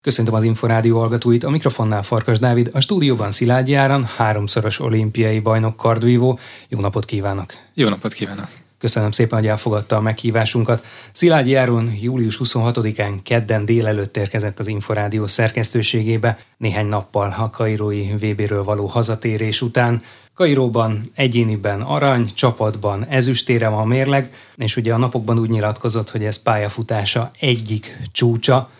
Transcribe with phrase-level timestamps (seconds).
[0.00, 5.76] Köszöntöm az Inforádió hallgatóit, a mikrofonnál Farkas Dávid, a stúdióban Szilágyi Áran, háromszoros olimpiai bajnok
[5.76, 6.38] kardvívó.
[6.68, 7.52] Jó napot kívánok!
[7.74, 8.48] Jó napot kívánok!
[8.78, 10.84] Köszönöm szépen, hogy elfogadta a meghívásunkat.
[11.12, 18.64] Szilágyi Áron július 26-án kedden délelőtt érkezett az Inforádió szerkesztőségébe, néhány nappal a Kairói VB-ről
[18.64, 20.02] való hazatérés után.
[20.34, 26.24] Kairóban egyéniben arany, csapatban ezüstére van a mérleg, és ugye a napokban úgy nyilatkozott, hogy
[26.24, 28.70] ez pályafutása egyik csúcsa.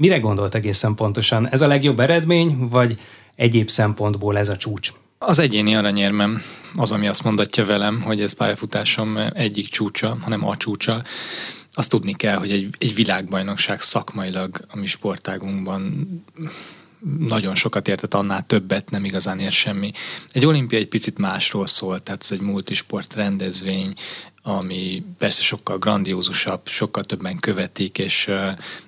[0.00, 1.48] Mire gondolt egészen pontosan?
[1.48, 2.98] Ez a legjobb eredmény, vagy
[3.34, 4.92] egyéb szempontból ez a csúcs?
[5.18, 6.42] Az egyéni aranyérmem
[6.76, 11.02] az, ami azt mondatja velem, hogy ez pályafutásom egyik csúcsa, hanem a csúcsa.
[11.72, 16.08] Azt tudni kell, hogy egy, egy világbajnokság szakmailag a mi sportágunkban
[17.18, 19.92] nagyon sokat értett, annál többet nem igazán ér semmi.
[20.30, 23.94] Egy olimpia egy picit másról szól, tehát ez egy multisport rendezvény,
[24.48, 28.30] ami persze sokkal grandiózusabb, sokkal többen követik, és,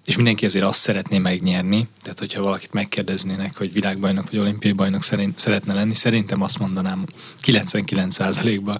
[0.04, 1.88] és mindenki azért azt szeretné megnyerni.
[2.02, 7.06] Tehát, hogyha valakit megkérdeznének, hogy világbajnok vagy olimpiai bajnok szerint, szeretne lenni, szerintem azt mondanám
[7.42, 8.78] 99%-ban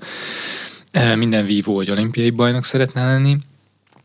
[1.19, 3.39] minden vívó, hogy olimpiai bajnok szeretne lenni.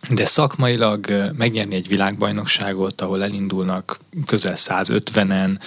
[0.09, 5.59] De szakmailag megnyerni egy világbajnokságot, ahol elindulnak közel 150-en,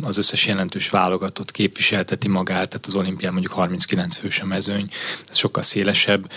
[0.00, 4.88] az összes jelentős válogatott képviselteti magát, tehát az olimpián mondjuk 39 fős a mezőny,
[5.28, 6.30] ez sokkal szélesebb.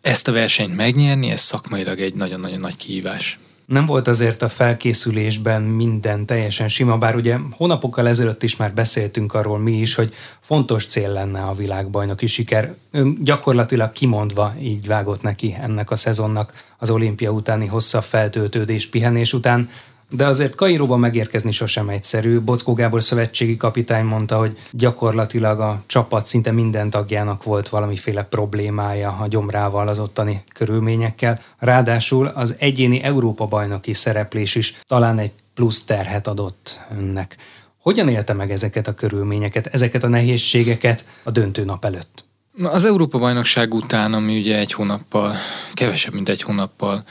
[0.00, 3.38] Ezt a versenyt megnyerni, ez szakmailag egy nagyon-nagyon nagy kihívás.
[3.68, 9.34] Nem volt azért a felkészülésben minden teljesen sima, bár ugye hónapokkal ezelőtt is már beszéltünk
[9.34, 12.74] arról mi is, hogy fontos cél lenne a világbajnoki siker.
[12.90, 19.32] Ön gyakorlatilag kimondva így vágott neki ennek a szezonnak az olimpia utáni hosszabb feltöltődés, pihenés
[19.32, 19.68] után.
[20.10, 22.40] De azért Kairóban megérkezni sosem egyszerű.
[22.40, 29.16] Bockó Gábor szövetségi kapitány mondta, hogy gyakorlatilag a csapat szinte minden tagjának volt valamiféle problémája
[29.20, 31.40] a gyomrával, az ottani körülményekkel.
[31.58, 37.36] Ráadásul az egyéni Európa-bajnoki szereplés is talán egy plusz terhet adott önnek.
[37.78, 42.24] Hogyan élte meg ezeket a körülményeket, ezeket a nehézségeket a döntő nap előtt?
[42.62, 45.34] Az Európa-bajnokság után, ami ugye egy hónappal,
[45.74, 47.04] kevesebb, mint egy hónappal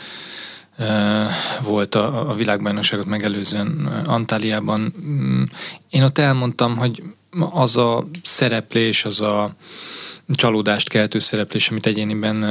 [1.64, 4.94] volt a, a világbajnokságot megelőzően Antáliában.
[5.06, 5.44] Mm,
[5.90, 7.04] én ott elmondtam, hogy
[7.52, 9.56] az a szereplés, az a
[10.28, 12.46] csalódást keltő szereplés, amit egyéniben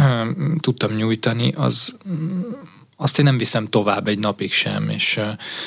[0.60, 1.98] tudtam nyújtani, az
[2.96, 5.20] azt én nem viszem tovább egy napig sem, és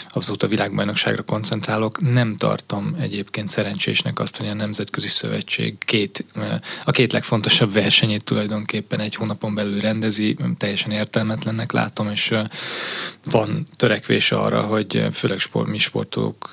[0.08, 2.02] abszolút a világbajnokságra koncentrálok.
[2.12, 6.26] Nem tartom egyébként szerencsésnek azt, hogy a Nemzetközi Szövetség két,
[6.84, 12.36] a két legfontosabb versenyét tulajdonképpen egy hónapon belül rendezi, teljesen értelmetlennek látom, és
[13.26, 16.52] van törekvés arra, hogy főleg sport, mi sportolók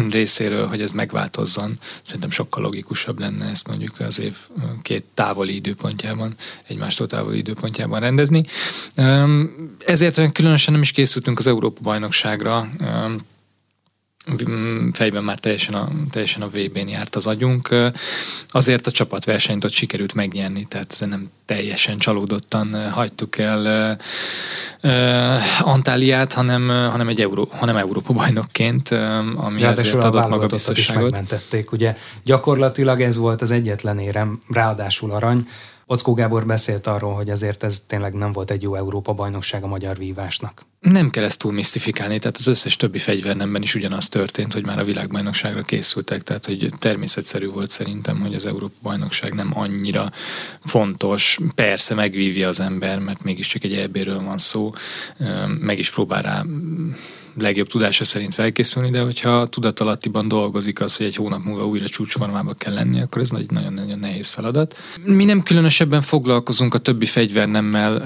[0.10, 1.78] részéről, hogy ez megváltozzon.
[2.02, 4.36] Szerintem sokkal logikusabb lenne ezt mondjuk az év
[4.82, 6.34] két távoli időpontjában,
[6.66, 8.44] egymástól távoli időpontjában rendezni.
[9.86, 12.68] Ezért olyan különösen nem is készültünk az Európa-bajnokságra,
[14.92, 17.68] fejben már teljesen a, teljesen a VB-n járt az agyunk.
[18.48, 23.98] Azért a csapatversenyt ott sikerült megnyerni, tehát ezen nem teljesen csalódottan hagytuk el
[25.60, 28.88] Antáliát, hanem, hanem egy Euró, hanem Európa bajnokként,
[29.36, 31.06] ami ja, azért adott magabiztosságot.
[31.06, 35.48] Is megmentették, ugye gyakorlatilag ez volt az egyetlen érem, ráadásul arany,
[35.86, 39.98] Ockó Gábor beszélt arról, hogy azért ez tényleg nem volt egy jó Európa-bajnokság a magyar
[39.98, 40.64] vívásnak.
[40.82, 44.78] Nem kell ezt túl misztifikálni, tehát az összes többi fegyvernemben is ugyanaz történt, hogy már
[44.78, 50.12] a világbajnokságra készültek, tehát hogy természetszerű volt szerintem, hogy az Európa-bajnokság nem annyira
[50.64, 51.38] fontos.
[51.54, 54.72] Persze megvívja az ember, mert mégiscsak egy EB-ről van szó,
[55.60, 56.44] meg is próbál rá
[57.38, 62.54] legjobb tudása szerint felkészülni, de hogyha tudatalattiban dolgozik az, hogy egy hónap múlva újra csúcsformába
[62.54, 64.76] kell lenni, akkor ez nagyon-nagyon nehéz feladat.
[65.04, 68.02] Mi nem különösebben foglalkozunk a többi fegyvernemmel,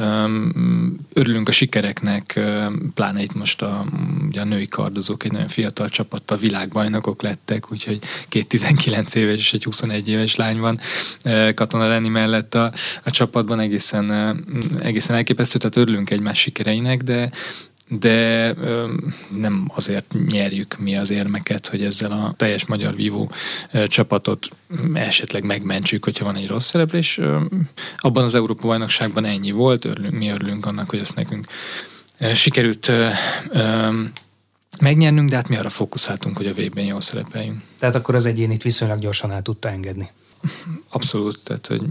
[1.13, 2.41] örülünk a sikereknek,
[2.94, 3.84] pláne itt most a,
[4.27, 9.53] ugye a női kardozók egy nagyon fiatal csapattal világbajnokok lettek, úgyhogy két 19 éves és
[9.53, 10.78] egy 21 éves lány van
[11.54, 12.72] Katona Lenni mellett a,
[13.04, 14.10] a csapatban egészen,
[14.81, 17.31] egészen elképesztő, tehát örülünk egymás sikereinek, de
[17.88, 18.93] de ö,
[19.36, 23.30] nem azért nyerjük mi az érmeket, hogy ezzel a teljes magyar vívó
[23.72, 24.48] ö, csapatot
[24.95, 27.21] esetleg megmentsük, hogyha van egy rossz szereplés.
[27.97, 31.47] Abban az Európa-bajnokságban ennyi volt, örülünk, mi örülünk annak, hogy ezt nekünk
[32.34, 32.92] sikerült
[34.80, 37.63] megnyernünk, de hát mi arra fókuszáltunk, hogy a vb n jól szerepeljünk.
[37.78, 40.10] Tehát akkor az egyénit viszonylag gyorsan el tudta engedni.
[40.89, 41.83] Abszolút, tehát hogy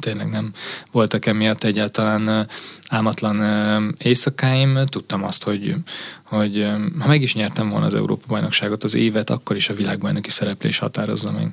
[0.00, 0.52] tényleg nem
[0.90, 2.48] voltak emiatt egyáltalán
[2.88, 4.86] álmatlan éjszakáim.
[4.86, 5.74] Tudtam azt, hogy,
[6.22, 6.66] hogy
[6.98, 11.32] ha meg is nyertem volna az Európa-bajnokságot az évet, akkor is a világbajnoki szereplés határozza
[11.32, 11.50] meg.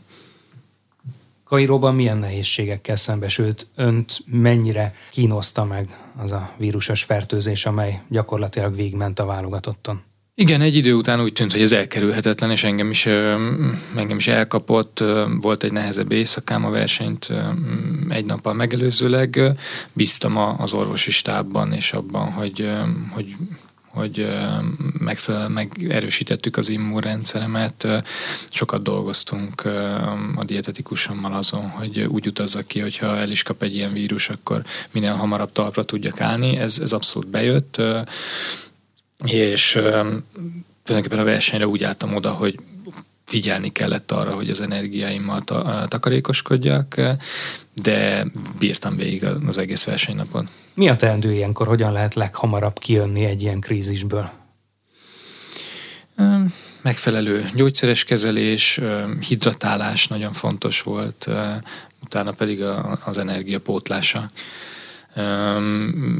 [1.43, 9.19] Kairóban milyen nehézségekkel szembesült, önt mennyire kínoszta meg az a vírusos fertőzés, amely gyakorlatilag végment
[9.19, 10.01] a válogatotton?
[10.35, 13.05] Igen, egy idő után úgy tűnt, hogy ez elkerülhetetlen, és engem is,
[13.95, 15.03] engem is elkapott.
[15.41, 17.29] Volt egy nehezebb éjszakám a versenyt
[18.09, 19.39] egy nappal megelőzőleg.
[19.93, 22.69] Bíztam az orvosi stábban és abban, hogy,
[23.09, 23.35] hogy
[23.93, 24.27] hogy
[24.97, 27.87] megfelel, megerősítettük az immunrendszeremet.
[28.49, 29.65] Sokat dolgoztunk
[30.35, 34.63] a dietetikusommal azon, hogy úgy utazzak ki, hogyha el is kap egy ilyen vírus, akkor
[34.91, 36.57] minél hamarabb talpra tudjak állni.
[36.57, 37.81] Ez, ez abszolút bejött
[39.25, 39.71] és
[40.83, 42.55] tulajdonképpen a versenyre úgy álltam oda, hogy
[43.25, 45.41] figyelni kellett arra, hogy az energiáimmal
[45.87, 47.01] takarékoskodjak,
[47.73, 48.27] de
[48.59, 50.47] bírtam végig az egész versenynapon.
[50.73, 51.67] Mi a teendő ilyenkor?
[51.67, 54.29] Hogyan lehet leghamarabb kijönni egy ilyen krízisből?
[56.81, 58.79] Megfelelő gyógyszeres kezelés,
[59.27, 61.27] hidratálás nagyon fontos volt,
[62.03, 62.63] utána pedig
[63.03, 64.31] az energia pótlása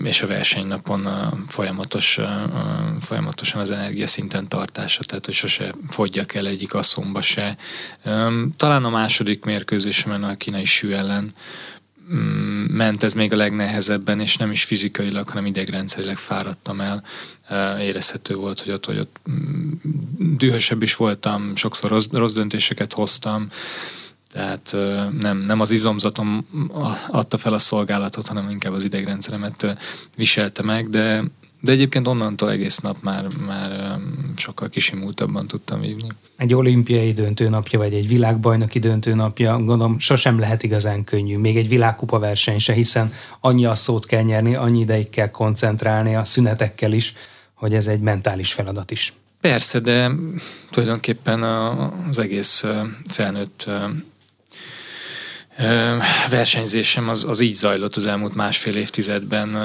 [0.03, 1.09] és a versenynapon
[1.47, 2.19] folyamatos,
[3.01, 7.57] folyamatosan az energia szinten tartása, tehát hogy sose fogyjak el egyik asszomba se.
[8.57, 11.31] Talán a második mérkőzésemen a kínai sű ellen
[12.13, 17.03] mm, ment ez még a legnehezebben, és nem is fizikailag, hanem idegrendszerileg fáradtam el.
[17.79, 19.71] Érezhető volt, hogy ott, hogy ott mm,
[20.17, 23.49] dühösebb is voltam, sokszor rossz, rossz döntéseket hoztam,
[24.33, 24.75] tehát
[25.19, 26.47] nem, nem az izomzatom
[27.07, 29.77] adta fel a szolgálatot, hanem inkább az idegrendszeremet
[30.17, 31.23] viselte meg, de,
[31.61, 33.99] de egyébként onnantól egész nap már, már
[34.35, 36.07] sokkal kisimultabban tudtam vívni.
[36.37, 41.37] Egy olimpiai döntőnapja, vagy egy világbajnoki döntőnapja, gondolom sosem lehet igazán könnyű.
[41.37, 46.15] Még egy világkupa verseny se, hiszen annyi a szót kell nyerni, annyi ideig kell koncentrálni
[46.15, 47.13] a szünetekkel is,
[47.53, 49.13] hogy ez egy mentális feladat is.
[49.41, 50.11] Persze, de
[50.69, 51.43] tulajdonképpen
[52.09, 52.65] az egész
[53.07, 53.69] felnőtt
[56.29, 59.57] versenyzésem az, az így zajlott az elmúlt másfél évtizedben.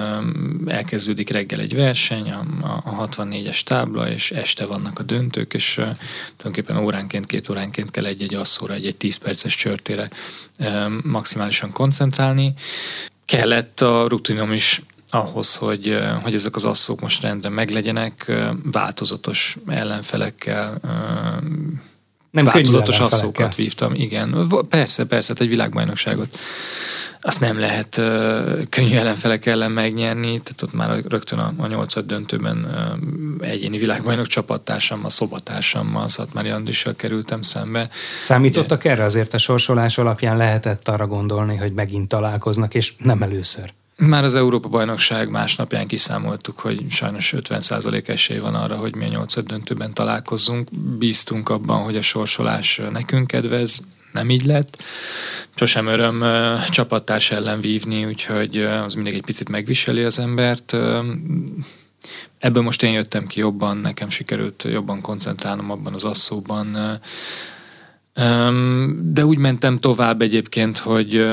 [0.66, 2.44] Elkezdődik reggel egy verseny, a,
[2.84, 5.74] a 64-es tábla, és este vannak a döntők, és
[6.36, 10.08] tulajdonképpen óránként, két óránként kell egy-egy asszóra, egy-egy 10 perces csörtére
[11.02, 12.54] maximálisan koncentrálni.
[13.24, 18.32] Kellett a rutinom is ahhoz, hogy, hogy ezek az asszók most rendre meglegyenek,
[18.62, 20.80] változatos ellenfelekkel,
[22.30, 24.48] nem változatos asszókat vívtam, igen.
[24.68, 26.38] Persze, persze, hát egy világbajnokságot
[27.20, 28.04] azt nem lehet uh,
[28.68, 32.64] könnyű ellenfelek ellen megnyerni, tehát ott már rögtön a, a nyolcad döntőben
[33.40, 37.88] uh, egyéni világbajnok csapattársammal, szobatársammal, Szatmári Andrissal kerültem szembe.
[38.24, 43.22] Számítottak Ugye, erre azért a sorsolás alapján lehetett arra gondolni, hogy megint találkoznak, és nem
[43.22, 43.72] először?
[44.00, 49.46] Már az Európa-bajnokság másnapján kiszámoltuk, hogy sajnos 50% esély van arra, hogy mi a nyolcad
[49.46, 50.68] döntőben találkozzunk.
[50.98, 54.82] Bíztunk abban, hogy a sorsolás nekünk kedvez, nem így lett.
[55.54, 56.24] Sosem öröm
[56.70, 60.76] csapattárs ellen vívni, úgyhogy az mindig egy picit megviseli az embert.
[62.38, 67.00] Ebből most én jöttem ki jobban, nekem sikerült jobban koncentrálnom abban az asszóban,
[69.02, 71.26] de úgy mentem tovább egyébként, hogy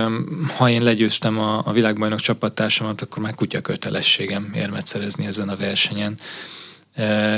[0.58, 5.56] ha én legyőztem a, a világbajnok csapattársamat, akkor már kutya kötelességem érmet szerezni ezen a
[5.56, 6.18] versenyen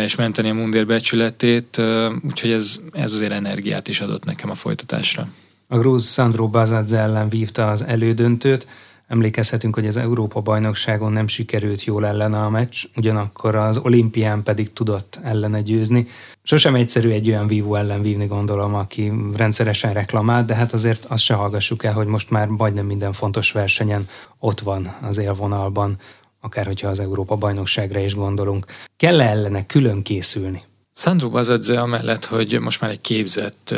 [0.03, 1.81] és menteni a mundér becsületét,
[2.23, 5.27] úgyhogy ez, ez azért energiát is adott nekem a folytatásra.
[5.67, 8.67] A grúz Sandro Bazadze ellen vívta az elődöntőt,
[9.07, 15.19] Emlékezhetünk, hogy az Európa-bajnokságon nem sikerült jól ellene a meccs, ugyanakkor az olimpián pedig tudott
[15.23, 16.07] ellene győzni.
[16.43, 21.23] Sosem egyszerű egy olyan vívó ellen vívni, gondolom, aki rendszeresen reklamál, de hát azért azt
[21.23, 24.07] se hallgassuk el, hogy most már majdnem minden fontos versenyen
[24.39, 25.97] ott van az élvonalban,
[26.41, 28.65] akár hogyha az Európa-bajnokságra is gondolunk.
[28.97, 30.63] Kell -e ellene külön készülni?
[30.93, 33.75] Sandro Bazadze amellett, hogy most már egy képzett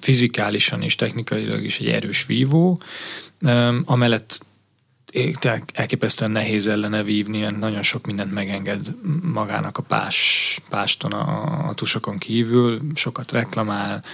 [0.00, 2.80] fizikálisan és technikailag is egy erős vívó,
[3.84, 4.46] amellett
[5.72, 12.18] elképesztően nehéz ellene vívni, nagyon sok mindent megenged magának a pás, páston a, a tusokon
[12.18, 14.04] kívül, sokat reklamál,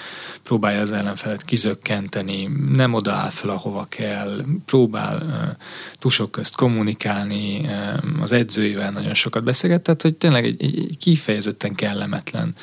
[0.43, 5.67] próbálja az ellenfelet kizökkenteni, nem odaáll fel, ahova kell, próbál uh,
[5.99, 11.75] tusok közt kommunikálni, uh, az edzőivel nagyon sokat beszélget, tehát hogy tényleg egy, egy kifejezetten
[11.75, 12.55] kellemetlen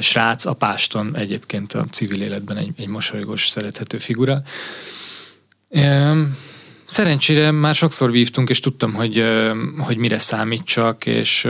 [0.00, 4.42] srác, a páston egyébként a civil életben egy, egy mosolygós, szerethető figura.
[6.86, 9.24] Szerencsére már sokszor vívtunk, és tudtam, hogy,
[9.78, 11.48] hogy mire számítsak, és,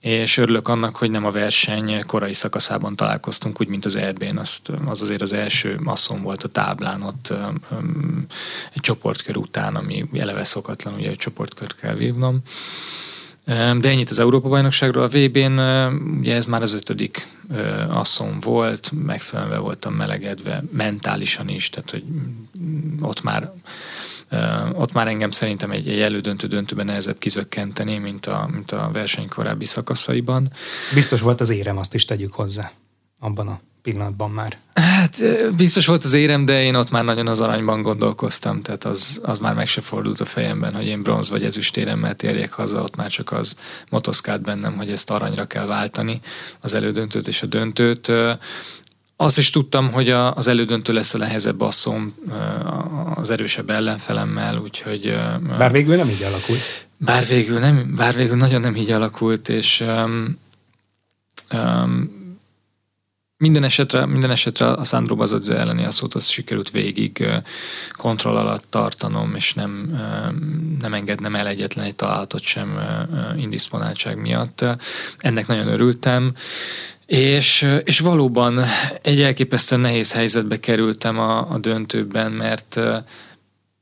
[0.00, 4.36] és örülök annak, hogy nem a verseny korai szakaszában találkoztunk, úgy, mint az EB-n.
[4.36, 7.32] Azt, az azért az első masszon volt a táblán, ott
[8.74, 12.42] egy csoportkör után, ami eleve szokatlan, ugye egy csoportkör kell vívnom.
[13.48, 15.04] De ennyit az Európa-bajnokságról.
[15.04, 15.58] A VB-n
[16.18, 17.26] ugye ez már az ötödik
[17.88, 22.04] asszon volt, megfelelően voltam melegedve mentálisan is, tehát hogy
[23.00, 23.52] ott már
[24.72, 29.28] ott már engem szerintem egy, egy elődöntő döntőben nehezebb kizökkenteni, mint a, mint a verseny
[29.28, 30.52] korábbi szakaszaiban.
[30.94, 32.72] Biztos volt az érem, azt is tegyük hozzá
[33.18, 34.56] abban a pillanatban már.
[34.74, 35.24] Hát
[35.56, 39.38] biztos volt az érem, de én ott már nagyon az aranyban gondolkoztam, tehát az, az
[39.38, 43.10] már meg se fordult a fejemben, hogy én bronz vagy ezüstéremmel térjek haza, ott már
[43.10, 43.58] csak az
[43.90, 46.20] motoszkált bennem, hogy ezt aranyra kell váltani,
[46.60, 48.12] az elődöntőt és a döntőt.
[49.16, 52.14] Azt is tudtam, hogy a, az elődöntő lesz a nehezebb asszom
[53.14, 55.14] az erősebb ellenfelemmel, úgyhogy...
[55.58, 56.86] Bár végül nem így alakult.
[56.96, 60.38] Bár végül, nem, bár végül nagyon nem így alakult, és um,
[61.52, 62.17] um,
[63.38, 67.28] minden esetre, minden esetre a Sandro Bazadze elleni a szót az sikerült végig
[67.92, 70.00] kontroll alatt tartanom, és nem,
[70.80, 72.78] nem engednem el egyetlen egy találatot sem
[73.36, 74.64] indisponáltság miatt.
[75.18, 76.34] Ennek nagyon örültem.
[77.06, 78.64] És, és valóban
[79.02, 82.80] egy elképesztően nehéz helyzetbe kerültem a, a döntőben, mert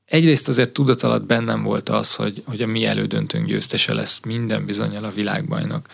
[0.04, 4.64] egyrészt azért tudat alatt bennem volt az, hogy, hogy a mi elődöntőnk győztese lesz minden
[4.64, 5.86] bizonyal a világbajnok.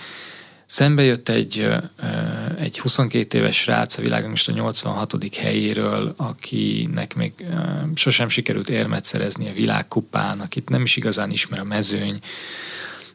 [0.73, 1.69] Szembe jött egy,
[2.59, 5.35] egy 22 éves srác a világon most a 86.
[5.37, 7.33] helyéről, akinek még
[7.95, 12.19] sosem sikerült érmet szerezni a világkupán, akit nem is igazán ismer a mezőny.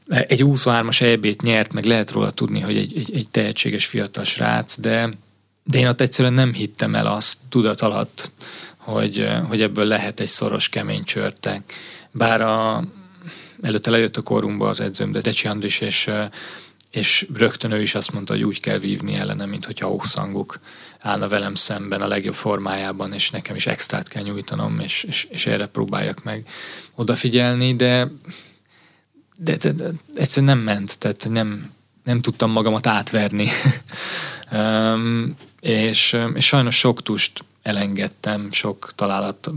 [0.08, 4.80] Egy 23-as EB-t nyert, meg lehet róla tudni, hogy egy, egy, egy tehetséges fiatal srác,
[4.80, 5.10] de,
[5.64, 8.32] de én ott egyszerűen nem hittem el azt tudat alatt,
[8.78, 11.74] hogy, hogy ebből lehet egy szoros, kemény csörtek.
[12.12, 12.88] Bár a,
[13.62, 16.10] előtte lejött a korunkba az edzőm, de Tecsi Andris és
[16.98, 20.60] és rögtön ő is azt mondta, hogy úgy kell vívni ellene, mint hogyha Oxanguk
[21.00, 25.46] állna velem szemben a legjobb formájában, és nekem is extrát kell nyújtanom, és, és, és
[25.46, 26.48] erre próbáljak meg
[26.96, 28.12] odafigyelni, de,
[29.38, 31.72] de, de, de egyszerűen nem ment, tehát nem,
[32.04, 33.50] nem tudtam magamat átverni.
[34.52, 39.52] um, és, és sajnos sok tust elengedtem, sok találat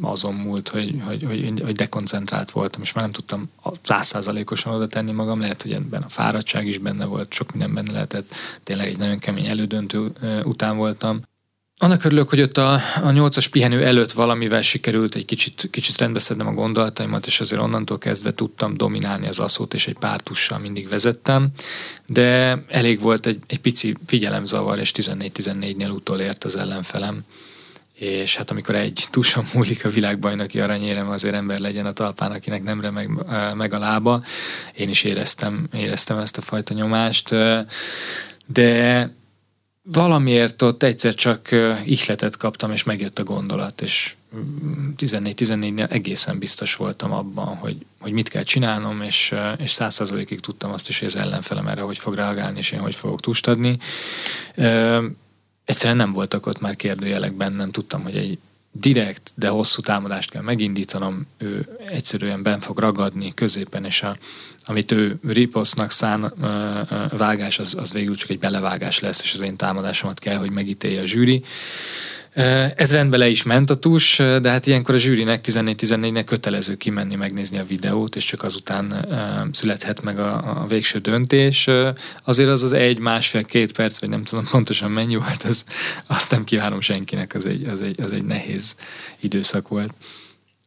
[0.00, 3.50] azon múlt, hogy, hogy, hogy, hogy dekoncentrált voltam, és már nem tudtam
[3.82, 7.92] százszázalékosan oda tenni magam, lehet, hogy ebben a fáradtság is benne volt, sok minden benne
[7.92, 10.12] lehetett, tényleg egy nagyon kemény elődöntő
[10.44, 11.20] után voltam.
[11.80, 16.46] Annak örülök, hogy ott a, a nyolcas pihenő előtt valamivel sikerült egy kicsit, kicsit rendbeszednem
[16.46, 20.88] a gondolataimat, és azért onnantól kezdve tudtam dominálni az aszót, és egy pár tussal mindig
[20.88, 21.48] vezettem,
[22.06, 27.24] de elég volt egy, egy pici figyelemzavar, és 14-14-nél utolért az ellenfelem
[27.98, 32.62] és hát amikor egy tuson múlik a világbajnoki aranyérem, azért ember legyen a talpán, akinek
[32.62, 33.10] nem remeg
[33.54, 34.24] meg a lába.
[34.74, 37.34] Én is éreztem, éreztem ezt a fajta nyomást,
[38.46, 39.10] de
[39.82, 41.48] valamiért ott egyszer csak
[41.84, 44.14] ihletet kaptam, és megjött a gondolat, és
[44.96, 50.72] 14-14-nél mm, egészen biztos voltam abban, hogy, hogy mit kell csinálnom, és, és százszerzalékig tudtam
[50.72, 53.78] azt is, hogy az ellenfelem erre hogy fog reagálni, és én hogy fogok tust adni
[55.68, 58.38] egyszerűen nem voltak ott már kérdőjelek bennem, tudtam, hogy egy
[58.72, 64.16] direkt, de hosszú támadást kell megindítanom, ő egyszerűen ben fog ragadni középen, és a,
[64.64, 66.32] amit ő riposznak szán
[67.10, 71.00] vágás, az, az végül csak egy belevágás lesz, és az én támadásomat kell, hogy megítélje
[71.00, 71.44] a zsűri.
[72.76, 77.14] Ez rendben le is ment a tus, de hát ilyenkor a zsűrinek 14-14-nek kötelező kimenni
[77.14, 79.06] megnézni a videót, és csak azután
[79.52, 81.68] születhet meg a, a végső döntés.
[82.24, 85.64] Azért az az egy, másfél, két perc, vagy nem tudom pontosan mennyi volt, az,
[86.06, 88.76] azt nem kívánom senkinek, az egy, az egy, az egy nehéz
[89.20, 89.94] időszak volt.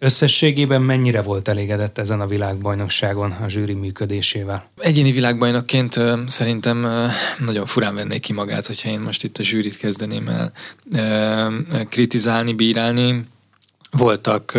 [0.03, 4.69] Összességében mennyire volt elégedett ezen a világbajnokságon a zsűri működésével?
[4.77, 6.87] Egyéni világbajnokként szerintem
[7.39, 10.53] nagyon furán vennék ki magát, hogyha én most itt a zsűrit kezdeném el
[11.89, 13.25] kritizálni, bírálni.
[13.91, 14.51] Voltak,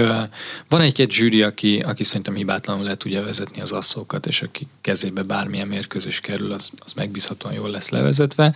[0.69, 5.23] van egy-két zsűri, aki, aki szerintem hibátlanul le tudja vezetni az asszókat, és aki kezébe
[5.23, 8.55] bármilyen mérkőzés kerül, az, az megbízhatóan jól lesz levezetve.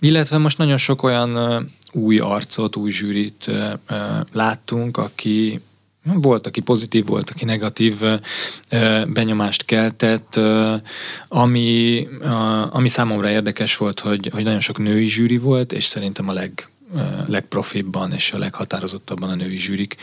[0.00, 3.50] Illetve most nagyon sok olyan új arcot, új zsűrit
[4.32, 5.60] láttunk, aki,
[6.14, 7.94] volt, aki pozitív, volt, aki negatív
[9.06, 10.40] benyomást keltett,
[11.28, 12.06] ami,
[12.70, 16.68] ami számomra érdekes volt, hogy, hogy nagyon sok női zsűri volt, és szerintem a leg,
[17.26, 19.96] legprofibban és a leghatározottabban a női zsűrik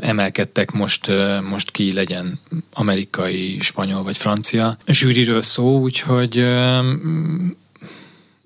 [0.00, 1.12] emelkedtek most,
[1.48, 2.40] most ki legyen
[2.72, 6.44] amerikai, spanyol vagy francia zsűriről szó, úgyhogy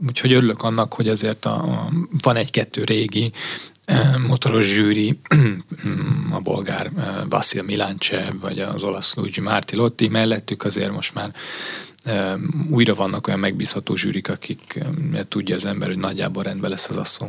[0.09, 3.33] Úgyhogy örülök annak, hogy azért a, a, van egy-kettő régi
[4.27, 5.19] motoros zsűri,
[6.31, 6.91] a bolgár
[7.29, 11.33] Vasil Milánce, vagy az olasz Luigi Martilotti, mellettük azért most már
[12.71, 14.81] újra vannak olyan megbízható zsűrik, akik
[15.29, 17.27] tudja az ember, hogy nagyjából rendben lesz az asszó.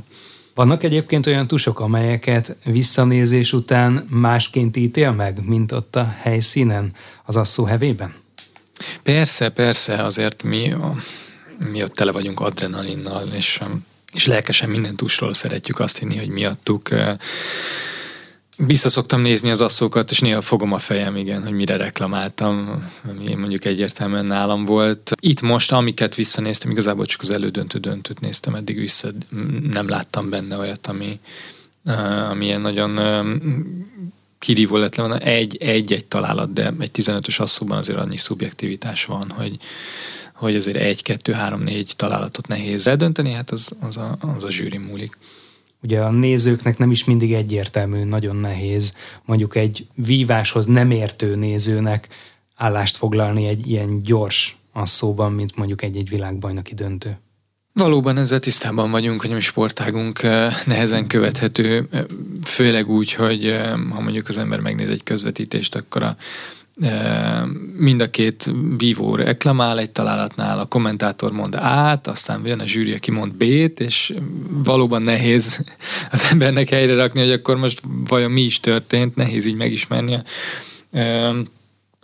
[0.55, 6.93] Vannak egyébként olyan tusok, amelyeket visszanézés után másként ítél meg, mint ott a helyszínen,
[7.25, 8.13] az asszó hevében?
[9.03, 10.73] Persze, persze, azért mi,
[11.71, 13.61] mi ott tele vagyunk adrenalinnal, és,
[14.13, 16.89] és lelkesen minden tusról szeretjük azt hinni, hogy miattuk
[18.65, 23.33] vissza szoktam nézni az asszókat, és néha fogom a fejem, igen, hogy mire reklamáltam, ami
[23.33, 25.11] mondjuk egyértelműen nálam volt.
[25.19, 29.09] Itt most, amiket visszanéztem, igazából csak az elődöntő döntőt néztem, eddig vissza
[29.71, 31.19] nem láttam benne olyat, ami,
[32.29, 32.99] ami ilyen nagyon
[34.39, 35.17] kirívó lett volna.
[35.17, 39.57] Egy, egy, egy találat, de egy 15-ös asszóban azért annyi szubjektivitás van, hogy,
[40.41, 44.50] hogy azért egy, kettő, három, négy találatot nehéz eldönteni, hát az, az, a, az a
[44.50, 45.17] zsűri múlik.
[45.83, 48.95] Ugye a nézőknek nem is mindig egyértelmű, nagyon nehéz
[49.25, 52.07] mondjuk egy víváshoz nem értő nézőnek
[52.55, 57.17] állást foglalni egy ilyen gyors asszóban, mint mondjuk egy-egy világbajnoki döntő.
[57.74, 61.89] Valóban ezzel tisztában vagyunk, hogy a sportágunk eh, nehezen követhető,
[62.43, 66.17] főleg úgy, hogy ha mondjuk az ember megnéz egy közvetítést, akkor a
[67.77, 72.93] mind a két vívó reklamál egy találatnál, a kommentátor mond át, aztán jön a zsűri,
[72.93, 74.13] aki mond B-t, és
[74.50, 75.65] valóban nehéz
[76.11, 80.13] az embernek helyre rakni, hogy akkor most vajon mi is történt, nehéz így megismerni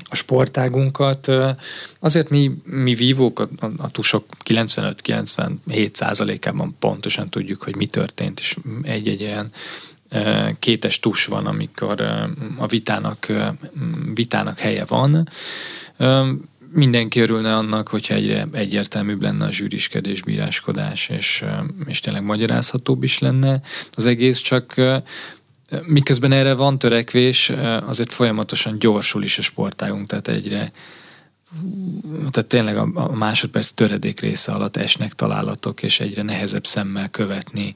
[0.10, 1.32] a sportágunkat.
[2.00, 8.58] Azért mi, mi vívók, a, a, tusok 95-97 százalékában pontosan tudjuk, hogy mi történt, és
[8.82, 9.52] egy-egy ilyen
[10.60, 12.02] kétes tus van, amikor
[12.58, 13.28] a vitának,
[14.18, 15.30] vitának helye van.
[16.72, 21.46] Mindenki örülne annak, hogyha egyre egyértelműbb lenne a zsűriskedés, bíráskodás, és,
[21.86, 24.76] és tényleg magyarázhatóbb is lenne az egész, csak
[25.86, 27.52] miközben erre van törekvés,
[27.86, 30.72] azért folyamatosan gyorsul is a sportágunk, tehát egyre
[32.32, 37.76] tehát tényleg a, a másodperc töredék része alatt esnek találatok, és egyre nehezebb szemmel követni,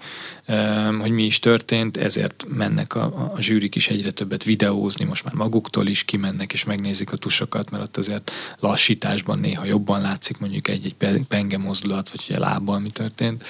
[0.99, 5.33] hogy mi is történt, ezért mennek a, a zsűrik is egyre többet videózni, most már
[5.33, 10.67] maguktól is kimennek, és megnézik a tusokat, mert ott azért lassításban néha jobban látszik mondjuk
[10.67, 13.43] egy-egy penge mozdulat, vagy hogy a lábbal mi történt.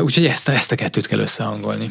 [0.00, 1.90] Úgyhogy ezt a, ezt a kettőt kell összehangolni.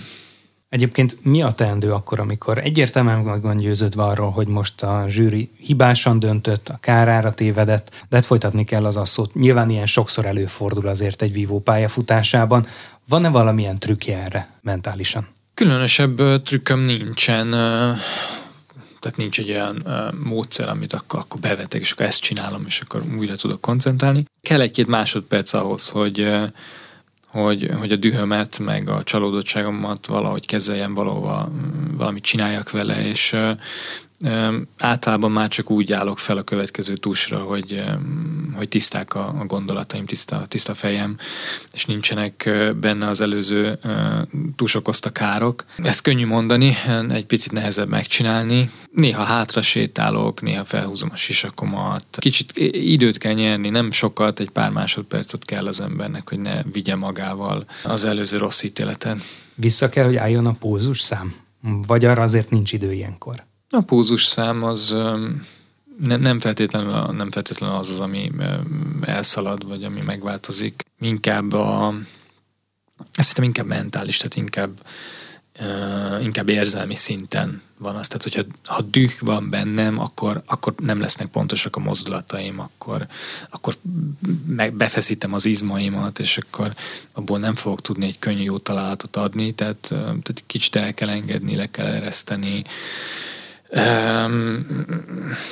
[0.77, 5.49] Egyébként mi a teendő akkor, amikor egyértelműen meg van győződve arról, hogy most a zsűri
[5.59, 9.33] hibásan döntött, a kárára tévedett, de hát folytatni kell az asszót.
[9.33, 12.65] Nyilván ilyen sokszor előfordul azért egy vívó pályafutásában.
[13.07, 15.27] Van-e valamilyen trükkje erre mentálisan?
[15.53, 17.49] Különösebb trükköm nincsen
[18.99, 19.87] tehát nincs egy olyan
[20.23, 24.25] módszer, amit akkor, akkor bevetek, és akkor ezt csinálom, és akkor újra tudok koncentrálni.
[24.41, 26.27] Kell egy-két másodperc ahhoz, hogy
[27.27, 31.51] hogy, hogy a dühömet, meg a csalódottságomat valahogy kezeljem, valahova,
[31.97, 33.35] valamit csináljak vele, és
[34.77, 37.83] általában már csak úgy állok fel a következő tusra, hogy,
[38.53, 41.17] hogy tiszták a, gondolataim, tiszta, tiszta fejem,
[41.73, 42.49] és nincsenek
[42.79, 43.79] benne az előző
[44.55, 45.65] tus okozta károk.
[45.77, 46.75] Ezt könnyű mondani,
[47.09, 48.69] egy picit nehezebb megcsinálni.
[48.91, 52.05] Néha hátra sétálok, néha felhúzom a sisakomat.
[52.11, 56.95] Kicsit időt kell nyerni, nem sokat, egy pár másodpercet kell az embernek, hogy ne vigye
[56.95, 59.21] magával az előző rossz ítéleten.
[59.55, 61.35] Vissza kell, hogy álljon a pózus szám?
[61.87, 63.45] Vagy arra azért nincs idő ilyenkor?
[63.69, 64.95] A pózus szám az
[65.99, 68.31] nem, nem, feltétlenül, nem feltétlenül az az, ami
[69.01, 70.85] elszalad, vagy ami megváltozik.
[70.99, 71.93] Inkább a,
[73.13, 74.85] ezt inkább mentális, tehát inkább,
[76.21, 78.07] inkább érzelmi szinten van az.
[78.07, 83.07] Tehát, hogyha ha düh van bennem, akkor, akkor nem lesznek pontosak a mozdulataim, akkor,
[83.49, 83.75] akkor
[84.45, 86.73] meg befeszítem az izmaimat, és akkor
[87.11, 91.55] abból nem fogok tudni egy könnyű jó találatot adni, tehát, tehát kicsit el kell engedni,
[91.55, 92.63] le kell ereszteni,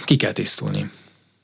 [0.06, 0.90] ki kell tisztulni.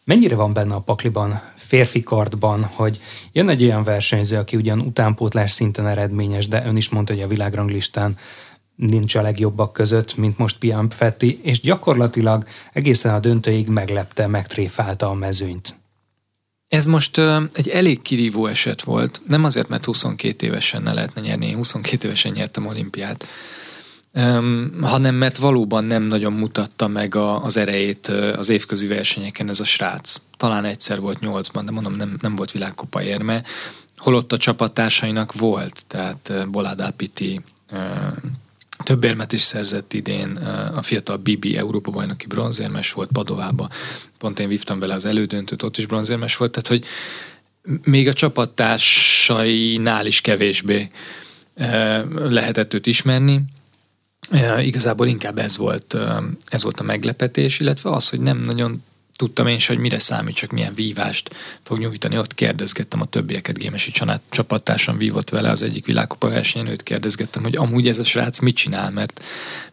[0.04, 3.00] Mennyire van benne a pakliban, férfi kartban, hogy
[3.32, 7.28] jön egy olyan versenyző, aki ugyan utánpótlás szinten eredményes, de ön is mondta, hogy a
[7.28, 8.18] világranglistán
[8.76, 15.10] nincs a legjobbak között, mint most Pian Fetti, és gyakorlatilag egészen a döntőig meglepte, megtréfálta
[15.10, 15.76] a mezőnyt.
[16.68, 17.18] Ez most
[17.54, 22.08] egy elég kirívó eset volt, nem azért, mert 22 évesen ne lehetne nyerni, én 22
[22.08, 23.26] évesen nyertem olimpiát,
[24.13, 29.60] Um, hanem mert valóban nem nagyon mutatta meg a, az erejét az évközi versenyeken ez
[29.60, 30.15] a srác.
[30.38, 33.43] Talán egyszer volt nyolcban, de mondom, nem, nem volt világkopa érme.
[33.97, 37.41] Holott a csapattársainak volt, tehát Bolád Alpiti
[38.84, 40.36] több érmet is szerzett idén,
[40.76, 43.69] a fiatal Bibi Európa bajnoki bronzérmes volt Padovába,
[44.17, 46.86] pont én vívtam vele az elődöntőt, ott is bronzérmes volt, tehát hogy
[47.84, 50.88] még a csapattársainál is kevésbé
[52.13, 53.41] lehetett őt ismerni,
[54.60, 55.98] Igazából inkább ez volt,
[56.48, 58.84] ez volt a meglepetés, illetve az, hogy nem nagyon
[59.15, 62.17] tudtam én hogy mire számít, csak milyen vívást fog nyújtani.
[62.17, 67.44] Ott kérdezgettem a többieket, Gémesi Csanát csapattársam vívott vele az egyik világkupa versenyen, őt kérdezgettem,
[67.44, 69.24] hogy amúgy ez a srác mit csinál, mert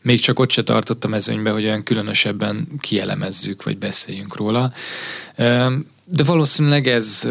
[0.02, 1.08] még csak ott se tartott a
[1.52, 4.72] hogy olyan különösebben kielemezzük, vagy beszéljünk róla.
[6.04, 7.28] De valószínűleg ez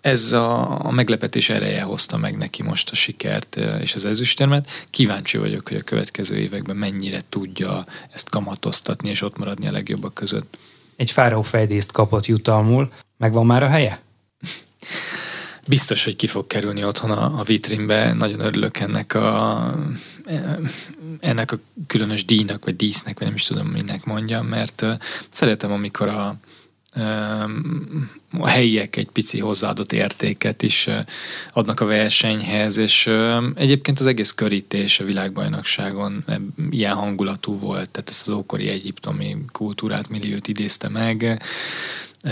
[0.00, 4.70] ez a, a meglepetés ereje hozta meg neki most a sikert és az ezüstérmet.
[4.90, 10.14] Kíváncsi vagyok, hogy a következő években mennyire tudja ezt kamatoztatni és ott maradni a legjobbak
[10.14, 10.58] között.
[10.96, 12.92] Egy fáraó fejdészt kapott jutalmul.
[13.16, 14.00] Megvan már a helye?
[15.66, 18.12] Biztos, hogy ki fog kerülni otthon a, a vitrínbe.
[18.12, 19.74] Nagyon örülök ennek a,
[21.20, 24.86] ennek a különös díjnak, vagy dísznek, vagy nem is tudom, minek mondjam, mert
[25.30, 26.36] szeretem, amikor a,
[28.30, 30.88] a helyiek egy pici hozzáadott értéket is
[31.52, 33.10] adnak a versenyhez, és
[33.54, 36.24] egyébként az egész körítés a világbajnokságon
[36.70, 41.42] ilyen hangulatú volt, tehát ezt az ókori egyiptomi kultúrát, milliót idézte meg,
[42.22, 42.28] a,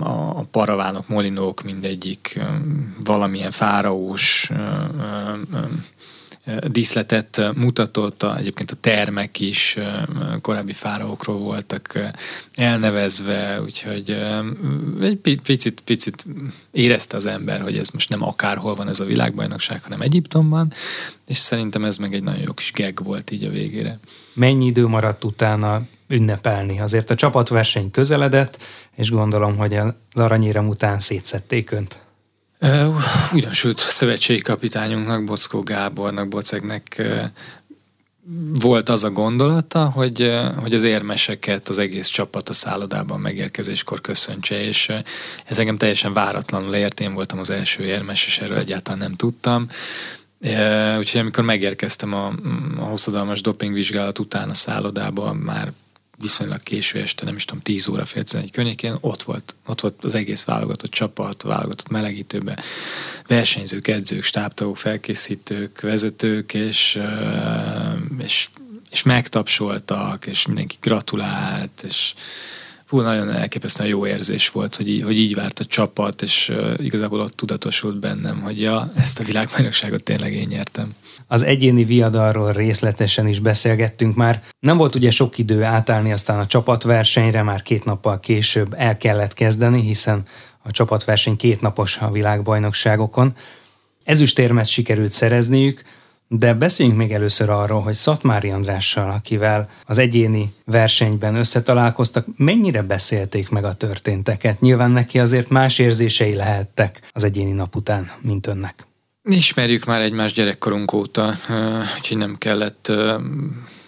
[0.00, 2.40] a, a paravánok, molinók mindegyik
[3.04, 4.50] valamilyen fáraós
[6.66, 9.78] díszletet mutatott, egyébként a termek is
[10.40, 11.98] korábbi fáraókról voltak
[12.54, 14.10] elnevezve, úgyhogy
[15.00, 16.26] egy picit, picit
[16.70, 20.72] érezte az ember, hogy ez most nem akárhol van ez a világbajnokság, hanem Egyiptomban,
[21.26, 23.98] és szerintem ez meg egy nagyon jó kis geg volt így a végére.
[24.32, 26.80] Mennyi idő maradt utána ünnepelni?
[26.80, 28.58] Azért a csapatverseny közeledett,
[28.96, 32.00] és gondolom, hogy az aranyérem után szétszették önt.
[33.32, 37.02] Újdonsült szövetségi kapitányunknak, Bockó Gábornak, Bocegnek
[38.60, 44.62] volt az a gondolata, hogy, hogy az érmeseket az egész csapat a szállodában megérkezéskor köszöntse,
[44.62, 44.92] és
[45.44, 49.66] ez engem teljesen váratlanul ért, én voltam az első érmes, és erről egyáltalán nem tudtam.
[50.98, 52.32] Úgyhogy amikor megérkeztem a,
[52.76, 55.72] a hosszadalmas dopingvizsgálat után a szállodába, már
[56.20, 60.04] viszonylag késő este, nem is tudom, 10 óra fél egy környékén, ott volt, ott volt
[60.04, 62.58] az egész válogatott csapat, válogatott melegítőben,
[63.26, 67.00] versenyzők, edzők, stábtagok, felkészítők, vezetők, és,
[68.18, 68.48] és,
[68.90, 72.14] és megtapsoltak, és mindenki gratulált, és
[72.90, 77.20] fú, nagyon elképesztően jó érzés volt, hogy hogy így várt a csapat, és uh, igazából
[77.20, 80.94] ott tudatosult bennem, hogy ja, ezt a világbajnokságot tényleg én nyertem.
[81.26, 84.42] Az egyéni viadalról részletesen is beszélgettünk már.
[84.60, 89.34] Nem volt ugye sok idő átállni aztán a csapatversenyre, már két nappal később el kellett
[89.34, 90.22] kezdeni, hiszen
[90.62, 93.36] a csapatverseny két napos a világbajnokságokon.
[94.04, 95.82] Ezüstérmet sikerült szerezniük,
[96.32, 103.48] de beszéljünk még először arról, hogy Szatmári Andrással, akivel az egyéni versenyben összetalálkoztak, mennyire beszélték
[103.48, 104.60] meg a történteket.
[104.60, 108.86] Nyilván neki azért más érzései lehettek az egyéni nap után, mint önnek.
[109.22, 111.34] Ismerjük már egymást gyerekkorunk óta,
[111.96, 112.92] úgyhogy nem kellett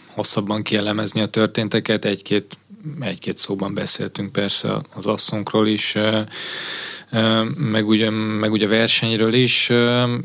[0.06, 2.04] hosszabban kielemezni a történteket.
[2.04, 2.58] Egy-két,
[3.00, 5.96] egy-két szóban beszéltünk persze az asszonkról is,
[7.56, 9.68] meg ugye, meg ugye versenyről is,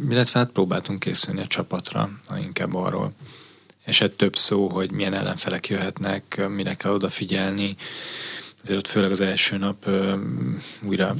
[0.09, 3.13] illetve hát próbáltunk készülni a csapatra, inkább arról
[3.83, 7.75] esett több szó, hogy milyen ellenfelek jöhetnek, mire kell odafigyelni.
[8.61, 9.89] Azért ott főleg az első nap
[10.81, 11.15] újra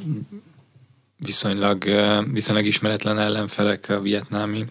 [1.17, 1.83] viszonylag,
[2.31, 4.65] viszonylag ismeretlen ellenfelek a vietnámi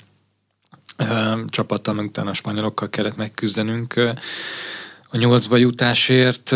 [1.49, 3.95] csapattal, meg utána a spanyolokkal kellett megküzdenünk
[5.09, 6.53] a nyolcba jutásért.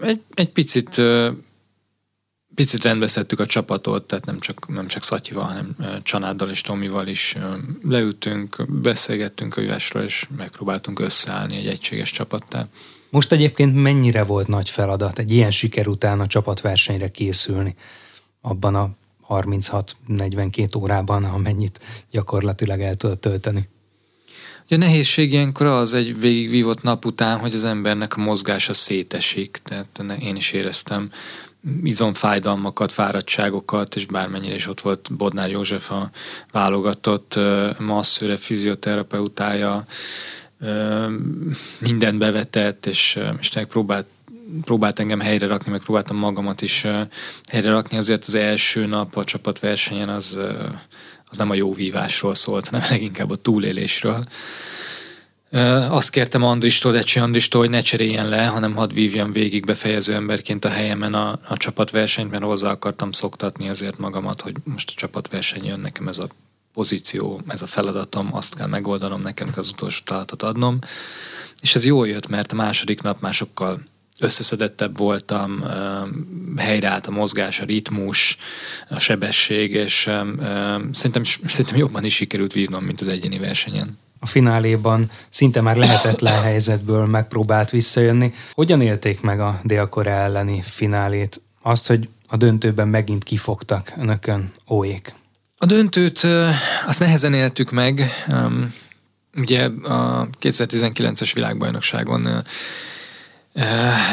[0.00, 1.02] Egy, egy picit
[2.56, 7.06] picit rendbe szedtük a csapatot, tehát nem csak, nem csak Szatyival, hanem Csanáddal és Tomival
[7.06, 7.36] is
[7.82, 12.66] leültünk, beszélgettünk a jövésről, és megpróbáltunk összeállni egy egységes csapattá.
[13.10, 17.74] Most egyébként mennyire volt nagy feladat egy ilyen siker után a csapatversenyre készülni
[18.40, 18.90] abban a
[19.28, 23.68] 36-42 órában, amennyit gyakorlatilag el tudott tölteni?
[24.68, 29.60] A nehézség ilyenkor az egy végigvívott nap után, hogy az embernek a mozgása szétesik.
[29.64, 31.10] Tehát én is éreztem
[31.82, 36.10] izomfájdalmakat, fáradtságokat, és bármennyire is ott volt Bodnár József a
[36.52, 37.38] válogatott
[37.78, 39.84] masszőre, fizioterapeutája,
[41.78, 44.06] mindent bevetett, és, és próbált
[44.62, 46.86] próbált engem helyre rakni, meg próbáltam magamat is
[47.50, 47.96] helyre rakni.
[47.96, 50.38] Azért az első nap a csapatversenyen az,
[51.30, 54.24] az nem a jó vívásról szólt, hanem leginkább a túlélésről.
[55.88, 60.64] Azt kértem Andristól, Decsi Andristól, hogy ne cseréljen le, hanem hadd vívjam végig befejező emberként
[60.64, 65.64] a helyemen a, a csapatversenyt, mert hozzá akartam szoktatni azért magamat, hogy most a csapatverseny
[65.64, 66.28] jön, nekem ez a
[66.72, 70.78] pozíció, ez a feladatom, azt kell megoldanom, nekem az utolsó talatot adnom.
[71.60, 73.80] És ez jól jött, mert a második nap másokkal
[74.20, 75.64] összeszedettebb voltam,
[76.56, 78.36] helyreállt a mozgás, a ritmus,
[78.88, 80.10] a sebesség, és
[80.92, 83.98] szerintem, szerintem jobban is sikerült vívnom, mint az egyéni versenyen.
[84.18, 88.34] A fináléban szinte már lehetetlen helyzetből megpróbált visszajönni.
[88.52, 91.40] Hogyan élték meg a Dél-Korea elleni finálét?
[91.62, 95.14] Azt, hogy a döntőben megint kifogtak önökön óék.
[95.58, 96.26] A döntőt
[96.86, 98.10] azt nehezen éltük meg.
[99.36, 102.44] Ugye a 2019-es világbajnokságon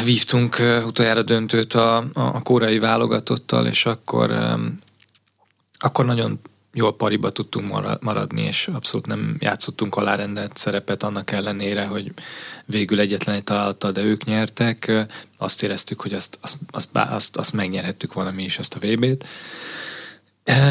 [0.04, 4.34] vívtunk utoljára döntőt a, a korai válogatottal, és akkor,
[5.78, 6.40] akkor nagyon
[6.74, 12.12] jól pariba tudtunk maradni, és abszolút nem játszottunk alárendelt szerepet annak ellenére, hogy
[12.64, 15.06] végül egyetlen egy találattal, de ők nyertek.
[15.38, 19.26] Azt éreztük, hogy azt, azt, azt, azt, azt megnyerhettük valami is, ezt a VB-t.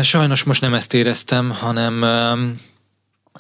[0.02, 2.04] Sajnos most nem ezt éreztem, hanem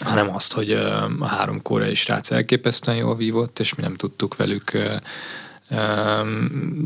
[0.03, 4.71] hanem azt, hogy a három koreai srác elképesztően jól vívott, és mi nem tudtuk velük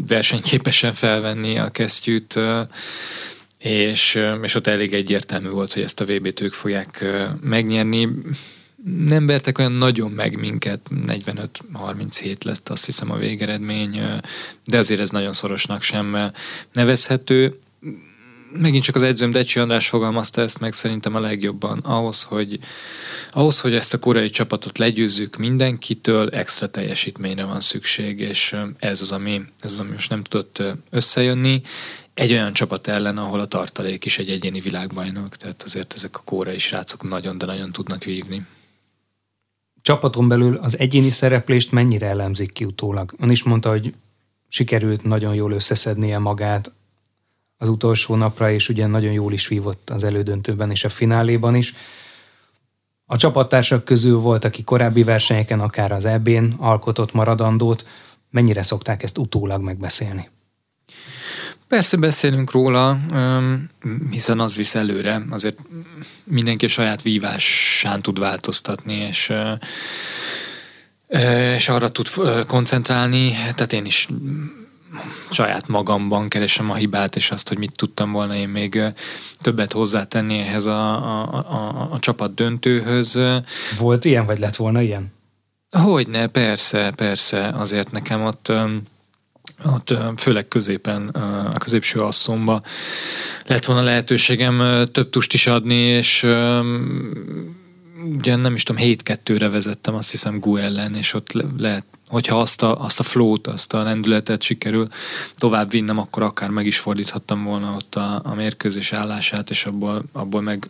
[0.08, 2.40] versenyképesen felvenni a kesztyűt,
[3.58, 7.06] és, és ott elég egyértelmű volt, hogy ezt a VB-t ők fogják
[7.42, 8.10] megnyerni.
[9.08, 14.02] Nem vertek olyan nagyon meg minket, 45-37 lett azt hiszem a végeredmény,
[14.66, 16.32] de azért ez nagyon szorosnak sem
[16.74, 17.60] nevezhető
[18.52, 21.80] megint csak az edzőm Decsi András fogalmazta ezt meg szerintem a legjobban.
[21.80, 22.60] Ahhoz, hogy,
[23.32, 29.12] ahhoz, hogy ezt a koreai csapatot legyőzzük mindenkitől, extra teljesítményre van szükség, és ez az,
[29.12, 31.62] ami, ez az, ami most nem tudott összejönni.
[32.18, 36.22] Egy olyan csapat ellen, ahol a tartalék is egy egyéni világbajnok, tehát azért ezek a
[36.26, 38.46] koreai srácok nagyon, de nagyon tudnak vívni.
[39.82, 43.14] Csapaton belül az egyéni szereplést mennyire elemzik ki utólag?
[43.20, 43.94] Ön is mondta, hogy
[44.48, 46.72] sikerült nagyon jól összeszednie magát,
[47.58, 51.74] az utolsó napra, és ugye nagyon jól is vívott az elődöntőben és a fináléban is.
[53.06, 57.88] A csapattársak közül volt, aki korábbi versenyeken, akár az EB-n alkotott maradandót.
[58.30, 60.30] Mennyire szokták ezt utólag megbeszélni?
[61.68, 63.00] Persze beszélünk róla,
[64.10, 65.22] hiszen az visz előre.
[65.30, 65.58] Azért
[66.24, 69.34] mindenki a saját vívásán tud változtatni, és
[71.58, 72.08] és arra tud
[72.48, 74.08] koncentrálni, tehát én is
[75.32, 78.82] saját magamban keresem a hibát, és azt, hogy mit tudtam volna én még
[79.40, 83.20] többet hozzátenni ehhez a, a, a, a csapat döntőhöz.
[83.78, 85.14] Volt ilyen, vagy lett volna ilyen?
[85.72, 87.48] Hogyne, persze, persze.
[87.48, 88.52] Azért nekem ott
[89.66, 92.62] ott főleg középen, a középső asszomba
[93.46, 96.24] lett volna lehetőségem több tust is adni, és
[98.18, 102.64] ugye nem is tudom, 7-2-re vezettem, azt hiszem Gu ellen, és ott lehet, hogyha azt
[102.64, 104.88] a, azt a flow-t, azt a lendületet sikerül
[105.36, 110.04] tovább vinnem, akkor akár meg is fordíthattam volna ott a, a mérkőzés állását, és abból,
[110.12, 110.70] abból meg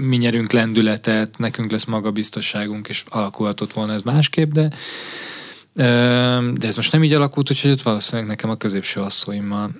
[0.00, 4.70] mi nyerünk lendületet, nekünk lesz magabiztosságunk, és alakulhatott volna ez másképp, de
[5.76, 9.70] de ez most nem így alakult, úgyhogy ott valószínűleg nekem a középső asszóimmal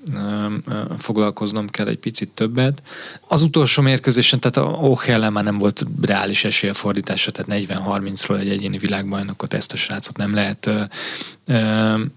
[0.99, 2.83] foglalkoznom kell egy picit többet.
[3.29, 8.79] Az utolsó mérkőzésen, tehát a Ohellen már nem volt reális esélyfordítása, tehát 40-30-ról egy egyéni
[8.79, 10.71] világbajnokot, ezt a srácot nem lehet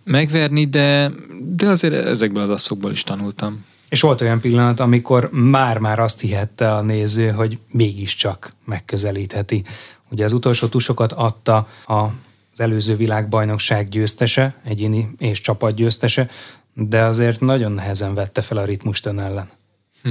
[0.04, 1.12] megverni, de,
[1.42, 3.66] de azért ezekből az asszokból is tanultam.
[3.90, 9.64] És volt olyan pillanat, amikor már-már azt hihette a néző, hogy mégiscsak megközelítheti.
[10.10, 12.06] Ugye az utolsó tusokat adta a
[12.60, 16.30] az előző világbajnokság győztese, egyéni és csapatgyőztese,
[16.74, 19.50] de azért nagyon nehezen vette fel a ritmust ön ellen.
[20.04, 20.10] Hm.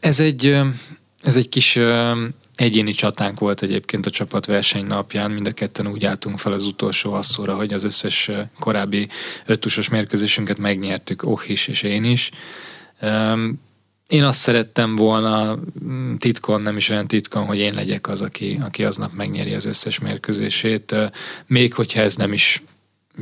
[0.00, 0.58] Ez egy,
[1.22, 1.78] ez egy kis
[2.54, 5.30] egyéni csatánk volt egyébként a csapatverseny napján.
[5.30, 9.08] Mind a ketten úgy álltunk fel az utolsó asszóra, hogy az összes korábbi
[9.46, 12.30] öttusos mérkőzésünket megnyertük, Oh is és én is.
[14.06, 18.58] Én azt szerettem volna mm, titkon, nem is olyan titkon, hogy én legyek az, aki,
[18.62, 20.94] aki aznap megnyeri az összes mérkőzését,
[21.46, 22.62] még hogyha ez nem is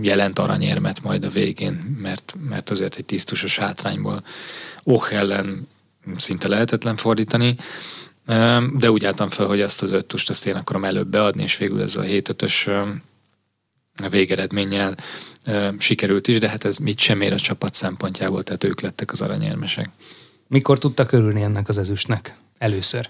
[0.02, 4.24] jelent aranyérmet majd a végén, mert, mert azért egy tisztusos hátrányból
[4.84, 5.68] Oh ellen
[6.16, 7.56] szinte lehetetlen fordítani,
[8.76, 11.82] de úgy álltam fel, hogy ezt az öttust azt én akarom előbb beadni, és végül
[11.82, 12.68] ez a 7 ös
[14.10, 14.96] végeredménnyel
[15.78, 19.20] sikerült is, de hát ez mit sem ér a csapat szempontjából, tehát ők lettek az
[19.20, 19.90] aranyérmesek.
[20.46, 22.36] Mikor tudtak örülni ennek az ezüstnek?
[22.58, 23.08] Először.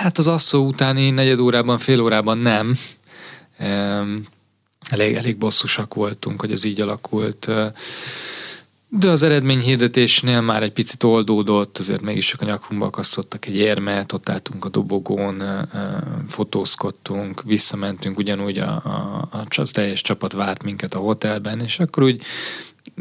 [0.00, 2.78] Hát az asszó utáni negyed órában, fél órában nem.
[4.88, 7.50] Elég, elég bosszusak voltunk, hogy ez így alakult.
[8.90, 14.12] De az eredményhirdetésnél már egy picit oldódott, azért mégis csak a nyakunkba akasztottak egy érmet,
[14.12, 15.68] ott álltunk a dobogón,
[16.28, 22.02] fotózkodtunk, visszamentünk, ugyanúgy a, a, a, a teljes csapat várt minket a hotelben, és akkor
[22.02, 22.22] úgy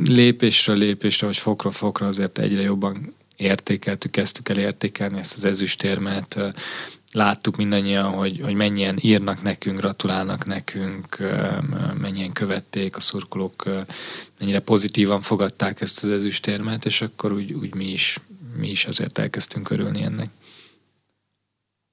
[0.06, 6.40] lépésről lépésre, vagy fokra fokra azért egyre jobban értékeltük, kezdtük el értékelni ezt az ezüstérmet,
[7.12, 11.18] láttuk mindannyian, hogy, hogy mennyien írnak nekünk, gratulálnak nekünk,
[11.98, 13.64] mennyien követték, a szurkolók
[14.40, 18.20] mennyire pozitívan fogadták ezt az ezüstérmet, és akkor úgy, úgy mi, is,
[18.58, 20.30] mi is azért elkezdtünk örülni ennek.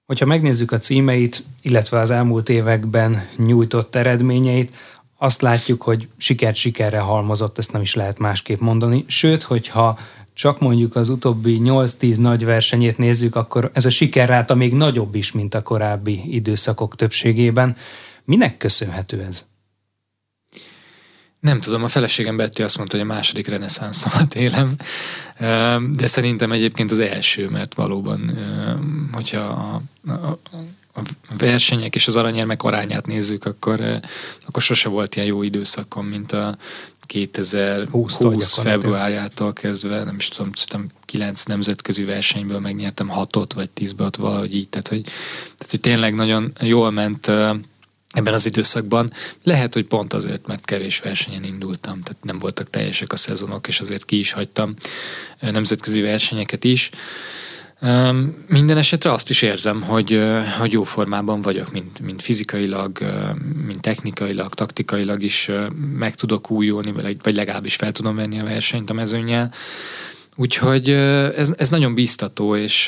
[0.07, 4.75] Hogyha megnézzük a címeit, illetve az elmúlt években nyújtott eredményeit,
[5.25, 9.05] azt látjuk, hogy sikert sikerre halmozott, ezt nem is lehet másképp mondani.
[9.07, 9.99] Sőt, hogyha
[10.35, 15.33] csak mondjuk az utóbbi 8-10 nagy versenyét nézzük, akkor ez a sikerráta még nagyobb is,
[15.33, 17.77] mint a korábbi időszakok többségében.
[18.25, 19.45] Minek köszönhető ez?
[21.41, 24.77] Nem tudom, a feleségem Betty azt mondta, hogy a második reneszánszomat élem,
[25.97, 28.39] de szerintem egyébként az első, mert valóban,
[29.13, 30.39] hogyha a, a,
[30.95, 31.01] a
[31.39, 34.01] versenyek és az aranyérmek arányát nézzük, akkor,
[34.47, 36.57] akkor sose volt ilyen jó időszakom, mint a
[37.07, 44.13] 2020 20 februárjától kezdve, nem is tudom, szerintem 9 nemzetközi versenyből megnyertem 6-ot, vagy 10-ből,
[44.19, 47.29] valahogy így, tehát hogy, tehát, hogy tényleg nagyon jól ment
[48.15, 49.13] ebben az időszakban.
[49.43, 53.81] Lehet, hogy pont azért, mert kevés versenyen indultam, tehát nem voltak teljesek a szezonok, és
[53.81, 54.75] azért ki is hagytam
[55.41, 56.91] nemzetközi versenyeket is.
[58.49, 60.23] Minden esetre azt is érzem, hogy,
[60.59, 62.99] hogy jó formában vagyok, mint, mint fizikailag,
[63.67, 65.51] mint technikailag, taktikailag is
[65.93, 69.53] meg tudok újulni, vagy legalábbis fel tudom venni a versenyt a mezőnyel.
[70.37, 72.87] Úgyhogy ez, ez nagyon biztató, és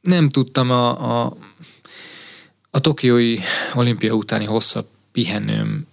[0.00, 1.36] nem tudtam a, a,
[2.70, 3.38] a Tokiói
[3.74, 5.86] olimpia utáni hosszabb pihenőm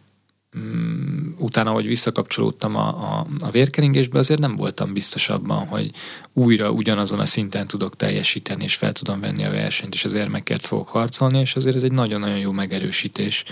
[0.59, 5.91] Mm, utána, hogy visszakapcsolódtam a, a, a vérkeringésbe, azért nem voltam biztos abban, hogy
[6.33, 10.65] újra ugyanazon a szinten tudok teljesíteni, és fel tudom venni a versenyt, és az érmekért
[10.65, 13.43] fogok harcolni, és azért ez egy nagyon-nagyon jó megerősítés.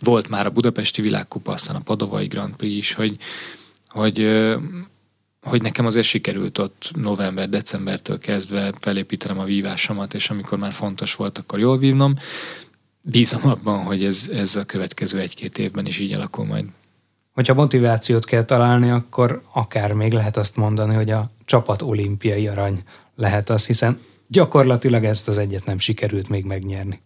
[0.00, 3.16] Volt már a Budapesti Világkupa, aztán a Padovai Grand Prix is, hogy,
[3.88, 4.46] hogy
[5.42, 11.38] hogy nekem azért sikerült ott november-decembertől kezdve felépítenem a vívásomat, és amikor már fontos volt,
[11.38, 12.14] akkor jól vívnom
[13.02, 16.64] bízom abban, hogy ez, ez a következő egy-két évben is így alakul majd.
[17.34, 22.82] Hogyha motivációt kell találni, akkor akár még lehet azt mondani, hogy a csapat olimpiai arany
[23.16, 27.00] lehet az, hiszen gyakorlatilag ezt az egyet nem sikerült még megnyerni.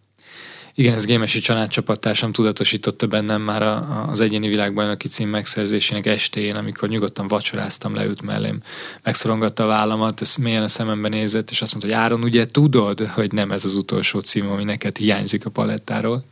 [0.75, 6.89] Igen, ez Gémesi családcsapattársam tudatosította bennem már a, az egyéni világbajnoki cím megszerzésének estéjén, amikor
[6.89, 8.61] nyugodtan vacsoráztam, leült mellém,
[9.03, 13.07] megszorongatta a vállamat, ez mélyen a szemembe nézett, és azt mondta, hogy Áron, ugye tudod,
[13.07, 16.23] hogy nem ez az utolsó cím, ami neked hiányzik a palettáról?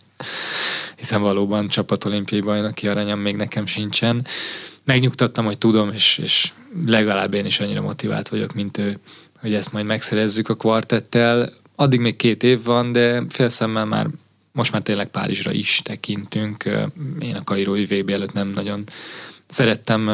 [0.96, 4.26] Hiszen valóban csapatolimpiai bajnoki aranyam még nekem sincsen.
[4.84, 6.52] Megnyugtattam, hogy tudom, és, és
[6.86, 8.98] legalább én is annyira motivált vagyok, mint ő,
[9.40, 11.50] hogy ezt majd megszerezzük a kvartettel.
[11.76, 14.08] Addig még két év van, de félszemmel már
[14.52, 16.64] most már tényleg Párizsra is tekintünk.
[17.20, 18.84] Én a Kairói VB előtt nem nagyon
[19.48, 20.06] szerettem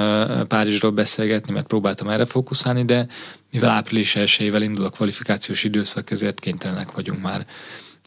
[0.47, 3.07] Párizsról beszélgetni, mert próbáltam erre fókuszálni, de
[3.51, 7.45] mivel április 1 indul a kvalifikációs időszak, ezért kénytelenek vagyunk már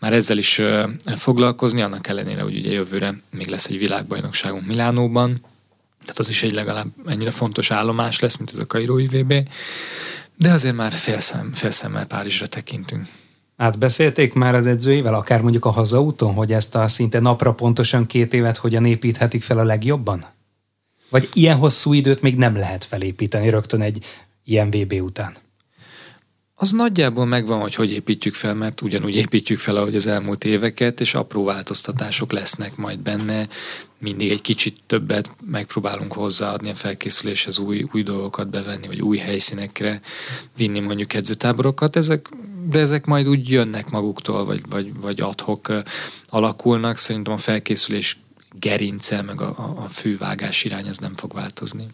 [0.00, 0.60] már ezzel is
[1.16, 5.40] foglalkozni, annak ellenére, hogy ugye jövőre még lesz egy világbajnokságunk Milánóban,
[6.00, 9.34] tehát az is egy legalább ennyire fontos állomás lesz, mint ez a Kairói VB,
[10.36, 13.06] de azért már félszem, félszemmel Párizsra tekintünk.
[13.60, 18.32] Átbeszélték már az edzőivel, akár mondjuk a hazaúton, hogy ezt a szinte napra pontosan két
[18.32, 20.26] évet hogyan építhetik fel a legjobban?
[21.10, 24.04] Vagy ilyen hosszú időt még nem lehet felépíteni rögtön egy
[24.44, 25.36] ilyen VB után?
[26.62, 31.00] Az nagyjából megvan, hogy hogy építjük fel, mert ugyanúgy építjük fel, ahogy az elmúlt éveket,
[31.00, 33.48] és apró változtatások lesznek majd benne.
[34.00, 40.00] Mindig egy kicsit többet megpróbálunk hozzáadni a felkészüléshez, új, új dolgokat bevenni, vagy új helyszínekre
[40.56, 41.96] vinni mondjuk edzőtáborokat.
[41.96, 42.28] Ezek
[42.70, 45.72] de ezek majd úgy jönnek maguktól, vagy, vagy, vagy adhok
[46.26, 46.98] alakulnak.
[46.98, 48.18] Szerintem a felkészülés
[48.58, 51.86] gerince, meg a, a fővágás irány az nem fog változni.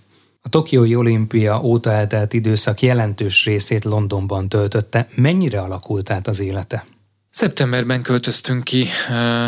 [0.46, 5.08] A Tokiói olimpia óta eltelt időszak jelentős részét Londonban töltötte.
[5.14, 6.86] Mennyire alakult át az élete?
[7.30, 8.86] Szeptemberben költöztünk ki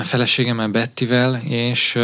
[0.02, 1.98] feleségemmel Bettivel, és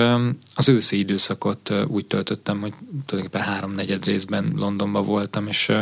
[0.54, 2.72] az őszi időszakot úgy töltöttem, hogy
[3.06, 5.72] tulajdonképpen három-negyed részben Londonban voltam, és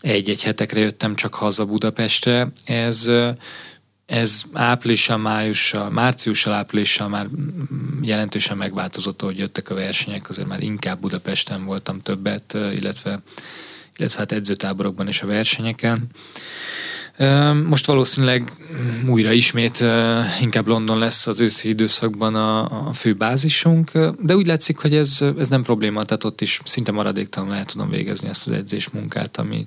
[0.00, 2.52] egy-egy hetekre jöttem csak haza Budapestre.
[2.64, 3.10] Ez
[4.10, 7.26] ez áprilissal, májussal, márciussal, áprilissal már
[8.00, 13.22] jelentősen megváltozott, hogy jöttek a versenyek, azért már inkább Budapesten voltam többet, illetve,
[13.96, 16.06] illetve hát edzőtáborokban és a versenyeken.
[17.66, 18.52] Most valószínűleg
[19.08, 19.84] újra ismét
[20.40, 25.24] inkább London lesz az őszi időszakban a, a fő bázisunk, de úgy látszik, hogy ez,
[25.38, 29.36] ez nem probléma, tehát ott is szinte maradéktalanul el tudom végezni ezt az edzés munkát,
[29.36, 29.66] ami,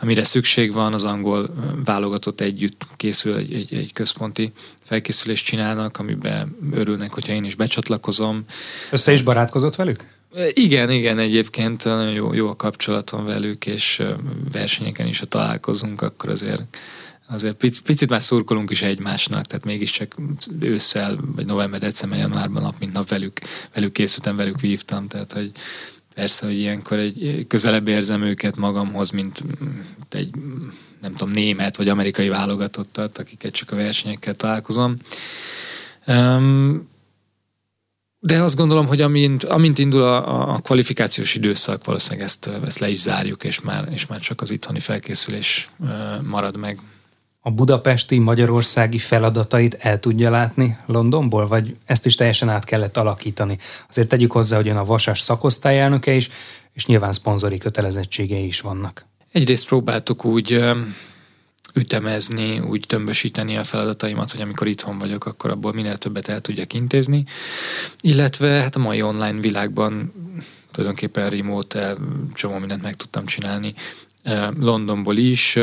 [0.00, 1.50] amire szükség van, az angol
[1.84, 8.44] válogatott együtt készül egy, egy, egy központi felkészülést csinálnak, amiben örülnek, hogyha én is becsatlakozom.
[8.90, 10.04] Össze is barátkozott velük?
[10.52, 14.02] Igen, igen, egyébként nagyon jó, jó a kapcsolatom velük, és
[14.52, 16.76] versenyeken is, ha találkozunk, akkor azért
[17.28, 20.14] azért picit, picit már szurkolunk is egymásnak, tehát mégiscsak
[20.60, 23.38] ősszel, vagy november, december, januárban nap mint nap velük,
[23.74, 25.50] velük készültem, velük vívtam, tehát hogy
[26.14, 29.44] persze, hogy ilyenkor egy közelebb érzem őket magamhoz, mint
[30.10, 30.30] egy,
[31.00, 34.96] nem tudom, német vagy amerikai válogatottat, akiket csak a versenyekkel találkozom.
[38.24, 42.88] De azt gondolom, hogy amint, amint indul a, a kvalifikációs időszak, valószínűleg ezt, ezt le
[42.88, 45.70] is zárjuk, és már, és már csak az itthoni felkészülés
[46.22, 46.78] marad meg.
[47.40, 53.58] A budapesti, magyarországi feladatait el tudja látni Londonból, vagy ezt is teljesen át kellett alakítani?
[53.88, 56.30] Azért tegyük hozzá, hogy ön a Vasas szakosztályelnöke is,
[56.72, 59.06] és nyilván szponzori kötelezettségei is vannak.
[59.32, 60.60] Egyrészt próbáltuk úgy
[61.74, 66.72] ütemezni, úgy tömbösíteni a feladataimat, hogy amikor itthon vagyok, akkor abból minél többet el tudjak
[66.72, 67.24] intézni.
[68.00, 70.12] Illetve hát a mai online világban
[70.70, 71.96] tulajdonképpen remote
[72.34, 73.74] csomó mindent meg tudtam csinálni.
[74.58, 75.58] Londonból is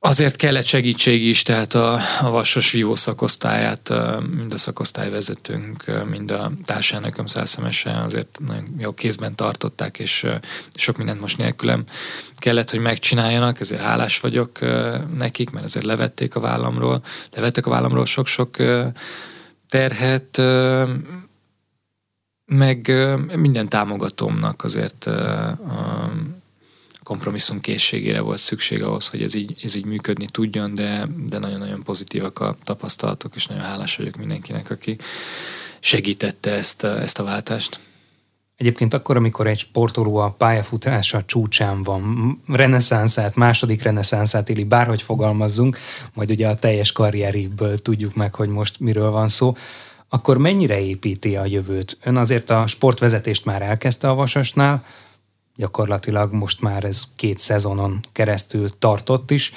[0.00, 3.92] Azért kellett segítség is, tehát a, a Vasas Vívó szakosztályát,
[4.36, 10.26] mind a szakosztályvezetőnk, mind a társelnököm százszemese azért nagyon jó kézben tartották, és
[10.74, 11.84] sok mindent most nélkülem
[12.36, 14.58] kellett, hogy megcsináljanak, ezért hálás vagyok
[15.16, 17.02] nekik, mert ezért levették a vállamról,
[17.34, 18.56] levettek a vállamról sok-sok
[19.68, 20.42] terhet,
[22.46, 22.92] meg
[23.34, 25.10] minden támogatómnak azért
[27.08, 31.82] kompromisszum készségére volt szükség ahhoz, hogy ez így, ez így működni tudjon, de, de nagyon-nagyon
[31.82, 34.98] pozitívak a tapasztalatok, és nagyon hálás vagyok mindenkinek, aki
[35.80, 37.80] segítette ezt, ezt a váltást.
[38.56, 42.02] Egyébként akkor, amikor egy sportoló a pályafutása csúcsán van,
[42.46, 45.78] reneszánszát, második reneszánszát éli, bárhogy fogalmazzunk,
[46.14, 49.56] majd ugye a teljes karrieréből tudjuk meg, hogy most miről van szó,
[50.08, 51.98] akkor mennyire építi a jövőt?
[52.02, 54.84] Ön azért a sportvezetést már elkezdte a Vasasnál,
[55.58, 59.52] gyakorlatilag most már ez két szezonon keresztül tartott is.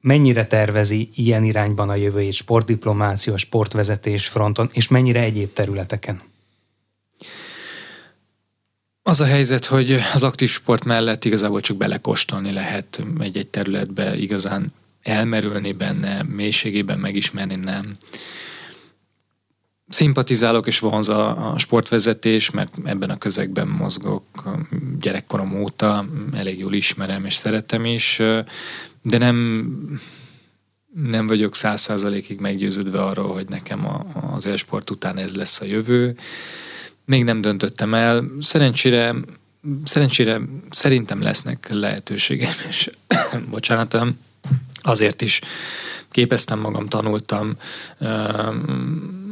[0.00, 6.22] Mennyire tervezi ilyen irányban a jövőjét sportdiplomácia, sportvezetés fronton, és mennyire egyéb területeken?
[9.02, 14.72] Az a helyzet, hogy az aktív sport mellett igazából csak belekóstolni lehet egy-egy területbe, igazán
[15.02, 17.96] elmerülni benne, mélységében megismerni nem
[19.94, 24.24] szimpatizálok és vonz a, a sportvezetés, mert ebben a közegben mozgok
[25.00, 28.20] gyerekkorom óta, elég jól ismerem és szeretem is,
[29.02, 29.66] de nem,
[30.94, 35.64] nem vagyok száz százalékig meggyőződve arról, hogy nekem a, az élsport után ez lesz a
[35.64, 36.16] jövő.
[37.04, 38.24] Még nem döntöttem el.
[38.40, 39.14] Szerencsére,
[39.84, 40.40] szerencsére
[40.70, 42.90] szerintem lesznek lehetőségem, és
[43.50, 43.96] bocsánat,
[44.82, 45.40] azért is
[46.10, 47.56] képeztem magam, tanultam,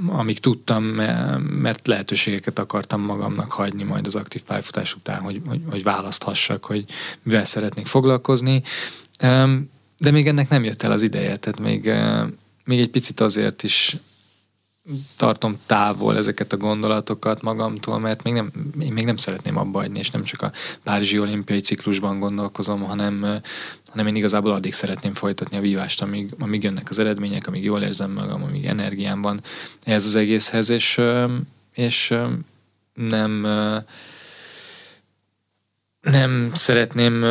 [0.06, 0.84] amíg tudtam,
[1.40, 6.84] mert lehetőségeket akartam magamnak hagyni majd az aktív pályafutás után, hogy, hogy, hogy választhassak, hogy
[7.22, 8.62] mivel szeretnék foglalkozni.
[9.98, 11.92] De még ennek nem jött el az ideje, tehát még,
[12.64, 13.96] még egy picit azért is
[15.16, 19.98] tartom távol ezeket a gondolatokat magamtól, mert még nem, én még nem szeretném abba hagyni,
[19.98, 23.40] és nem csak a Párizsi olimpiai ciklusban gondolkozom, hanem,
[23.92, 27.82] hanem én igazából addig szeretném folytatni a vívást, amíg, amíg jönnek az eredmények, amíg jól
[27.82, 29.40] érzem magam, amíg energiám van
[29.82, 31.00] ez az egészhez, és,
[31.72, 32.14] és
[32.94, 33.46] nem
[36.00, 37.24] nem szeretném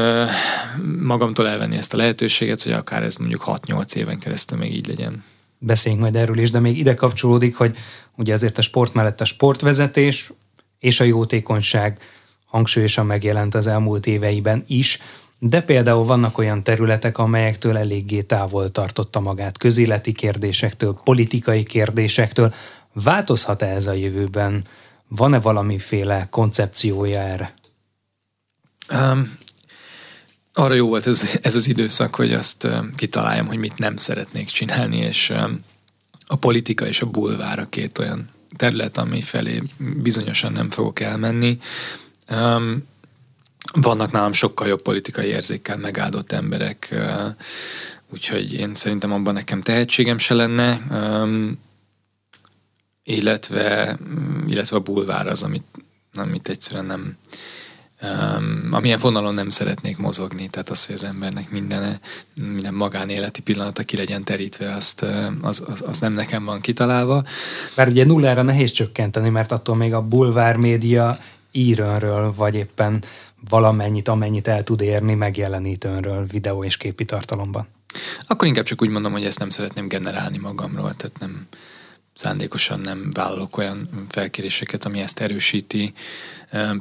[1.00, 5.24] magamtól elvenni ezt a lehetőséget, hogy akár ez mondjuk 6-8 éven keresztül még így legyen.
[5.58, 7.78] Beszéljünk majd erről is, de még ide kapcsolódik, hogy
[8.16, 10.32] ugye azért a sport mellett a sportvezetés
[10.80, 12.00] és a jótékonyság
[12.46, 15.00] hangsúlyosan megjelent az elmúlt éveiben is,
[15.44, 22.54] de például vannak olyan területek, amelyektől eléggé távol tartotta magát közéleti kérdésektől, politikai kérdésektől.
[22.94, 24.64] Változhat-e ez a jövőben?
[25.08, 27.54] Van-e valamiféle koncepciója erre?
[28.94, 29.38] Um,
[30.54, 34.98] arra jó volt ez, ez az időszak, hogy azt kitaláljam, hogy mit nem szeretnék csinálni,
[34.98, 35.34] és
[36.28, 41.60] a politika és a bulvár a két olyan terület, ami felé bizonyosan nem fogok elmenni.
[43.74, 46.96] Vannak nálam sokkal jobb politikai érzékkel megáldott emberek,
[48.10, 50.80] úgyhogy én szerintem abban nekem tehetségem se lenne,
[53.04, 53.98] illetve,
[54.48, 55.66] illetve a bulvár az, amit,
[56.14, 57.18] amit egyszerűen nem,
[58.72, 62.00] amilyen vonalon nem szeretnék mozogni, tehát az, hogy az embernek minden,
[62.34, 65.06] minden magánéleti pillanata ki legyen terítve, azt,
[65.42, 67.24] az, az, az nem nekem van kitalálva.
[67.76, 71.18] Bár ugye nullára nehéz csökkenteni, mert attól még a bulvár média
[71.52, 73.04] ír önről, vagy éppen
[73.50, 77.68] valamennyit, amennyit el tud érni, megjelenít önről videó és képi tartalomban.
[78.28, 81.48] Akkor inkább csak úgy mondom, hogy ezt nem szeretném generálni magamról, tehát nem,
[82.14, 85.94] szándékosan nem vállalok olyan felkéréseket, ami ezt erősíti.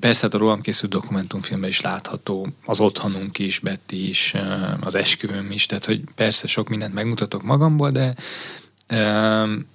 [0.01, 4.35] Persze hát a rólam készült dokumentumfilmben is látható, az otthonunk is, Betty is,
[4.81, 8.15] az esküvőm is, tehát hogy persze sok mindent megmutatok magamból, de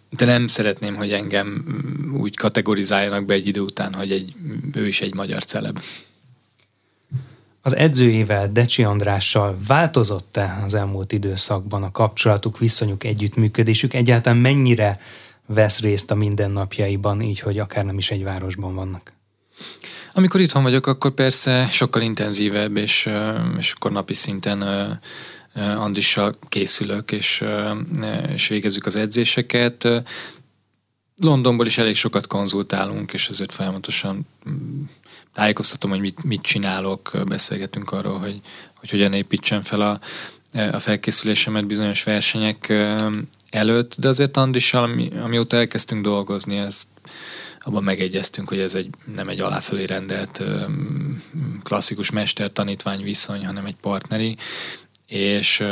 [0.10, 1.66] de nem szeretném, hogy engem
[2.18, 4.34] úgy kategorizáljanak be egy idő után, hogy egy,
[4.74, 5.80] ő is egy magyar celeb.
[7.66, 13.94] Az edzőjével, Decsi Andrással változott-e az elmúlt időszakban a kapcsolatuk, viszonyuk, együttműködésük?
[13.94, 15.00] Egyáltalán mennyire
[15.46, 19.14] vesz részt a mindennapjaiban, így, hogy akár nem is egy városban vannak?
[20.14, 23.10] Amikor itthon vagyok, akkor persze sokkal intenzívebb, és,
[23.58, 24.62] és akkor napi szinten
[25.56, 27.44] Andrissal készülök, és,
[28.34, 29.88] és végezzük az edzéseket.
[31.22, 34.82] Londonból is elég sokat konzultálunk, és ezért folyamatosan mm,
[35.36, 38.42] tájékoztatom, hogy mit, mit csinálok, beszélgetünk arról, hogy,
[38.74, 40.00] hogy hogyan építsen fel a,
[40.72, 42.74] a felkészülésemet bizonyos versenyek
[43.50, 46.88] előtt, de azért Andrissal, ami, amióta elkezdtünk dolgozni, ezt
[47.60, 50.44] abban megegyeztünk, hogy ez egy, nem egy aláfölé rendelt
[51.64, 54.38] klasszikus mester-tanítvány viszony, hanem egy partneri,
[55.08, 55.64] és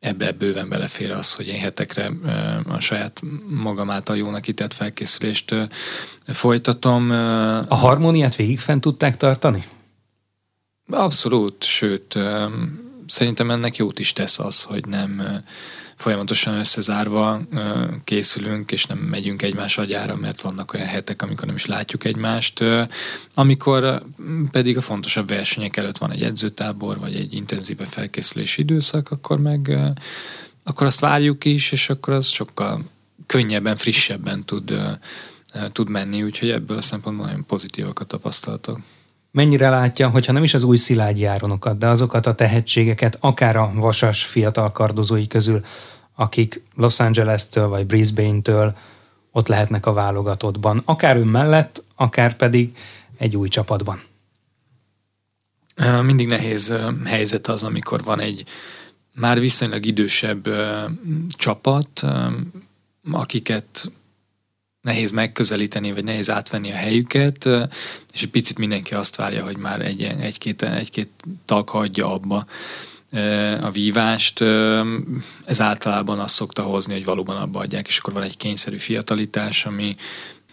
[0.00, 2.10] ebbe bőven belefér az, hogy én hetekre
[2.68, 5.54] a saját magam által jónak kitett felkészülést
[6.26, 7.10] folytatom.
[7.68, 9.66] A harmóniát végig fent tudták tartani?
[10.90, 12.14] Abszolút, sőt,
[13.06, 15.42] szerintem ennek jót is tesz az, hogy nem
[15.98, 17.40] folyamatosan összezárva
[18.04, 22.64] készülünk, és nem megyünk egymás agyára, mert vannak olyan hetek, amikor nem is látjuk egymást.
[23.34, 24.02] Amikor
[24.50, 29.78] pedig a fontosabb versenyek előtt van egy edzőtábor, vagy egy intenzíve felkészülési időszak, akkor meg
[30.64, 32.82] akkor azt várjuk is, és akkor az sokkal
[33.26, 34.74] könnyebben, frissebben tud,
[35.72, 38.78] tud menni, úgyhogy ebből a szempontból nagyon pozitívak a tapasztalatok
[39.30, 43.72] mennyire látja, hogyha nem is az új szilágyi áronokat, de azokat a tehetségeket, akár a
[43.74, 45.64] vasas fiatal kardozói közül,
[46.14, 48.76] akik Los Angeles-től vagy Brisbane-től
[49.32, 52.76] ott lehetnek a válogatottban, akár ön mellett, akár pedig
[53.16, 54.02] egy új csapatban.
[56.02, 56.74] Mindig nehéz
[57.04, 58.44] helyzet az, amikor van egy
[59.14, 60.48] már viszonylag idősebb
[61.28, 62.04] csapat,
[63.10, 63.92] akiket
[64.88, 67.48] nehéz megközelíteni, vagy nehéz átvenni a helyüket,
[68.12, 71.10] és egy picit mindenki azt várja, hogy már egy, egy-két, egy-két
[71.44, 72.46] tag hagyja abba
[73.60, 74.40] a vívást.
[75.44, 79.66] Ez általában azt szokta hozni, hogy valóban abba adják, és akkor van egy kényszerű fiatalitás,
[79.66, 79.96] ami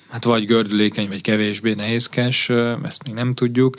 [0.09, 2.49] hát vagy gördülékeny, vagy kevésbé nehézkes,
[2.83, 3.75] ezt még nem tudjuk.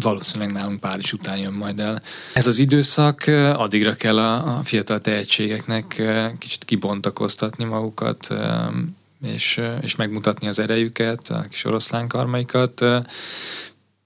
[0.00, 2.02] Valószínűleg nálunk Párizs után jön majd el.
[2.34, 3.24] Ez az időszak,
[3.54, 6.02] addigra kell a, a fiatal tehetségeknek
[6.38, 8.28] kicsit kibontakoztatni magukat,
[9.26, 12.84] és, és megmutatni az erejüket, a kis oroszlán karmaikat.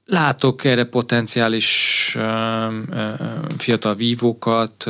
[0.04, 2.16] Látok erre potenciális
[3.56, 4.86] fiatal vívókat,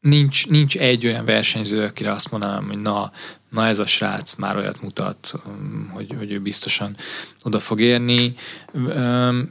[0.00, 3.10] nincs, nincs egy olyan versenyző, akire azt mondanám, hogy na,
[3.50, 5.34] na ez a srác már olyat mutat,
[5.90, 6.96] hogy, hogy ő biztosan
[7.44, 8.34] oda fog érni.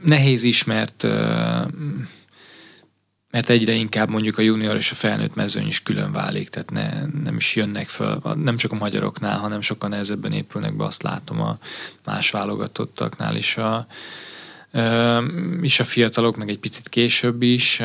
[0.04, 1.06] Nehéz is, mert
[3.36, 7.20] mert egyre inkább mondjuk a junior és a felnőtt mezőny is külön válik, tehát ne,
[7.22, 11.40] nem is jönnek föl, nem csak a magyaroknál, hanem sokkal nehezebben épülnek be, azt látom
[11.40, 11.58] a
[12.04, 13.86] más válogatottaknál is a,
[15.62, 17.82] is a fiatalok, meg egy picit később is.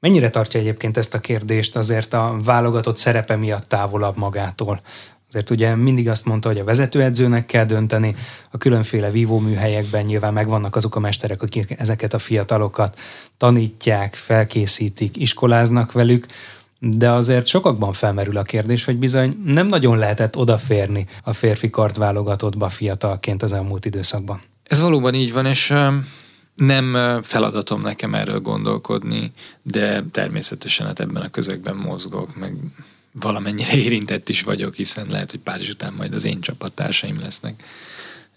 [0.00, 4.80] Mennyire tartja egyébként ezt a kérdést azért a válogatott szerepe miatt távolabb magától?
[5.28, 8.16] Azért ugye mindig azt mondta, hogy a vezetőedzőnek kell dönteni,
[8.50, 12.98] a különféle vívóműhelyekben nyilván megvannak azok a mesterek, akik ezeket a fiatalokat
[13.42, 16.26] tanítják, felkészítik, iskoláznak velük,
[16.78, 22.68] de azért sokakban felmerül a kérdés, hogy bizony nem nagyon lehetett odaférni a férfi kartválogatottba
[22.68, 24.42] fiatalként az elmúlt időszakban.
[24.62, 25.74] Ez valóban így van, és
[26.54, 29.32] nem feladatom nekem erről gondolkodni,
[29.62, 32.54] de természetesen hát ebben a közegben mozgok, meg
[33.12, 37.62] valamennyire érintett is vagyok, hiszen lehet, hogy Párizs után majd az én csapattársaim lesznek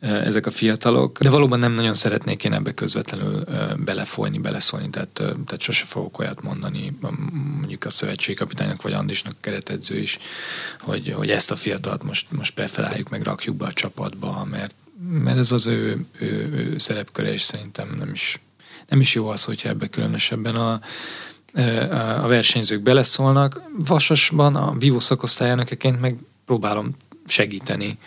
[0.05, 3.43] ezek a fiatalok, de valóban nem nagyon szeretnék én ebbe közvetlenül
[3.77, 6.97] belefolyni, beleszólni, tehát, tehát sose fogok olyat mondani,
[7.57, 10.19] mondjuk a szövetségkapitánynak vagy Andisnak a keretedző is,
[10.79, 14.75] hogy, hogy ezt a fiatalt most, most preferáljuk, meg rakjuk be a csapatba, mert,
[15.09, 18.39] mert ez az ő, ő, ő szerepköre, és szerintem nem is,
[18.87, 20.79] nem is jó az, hogyha ebbe különösebben a,
[22.23, 23.61] a versenyzők beleszólnak.
[23.77, 26.95] Vasasban a vívó szakosztályánakeként meg próbálom
[27.25, 27.97] segíteni,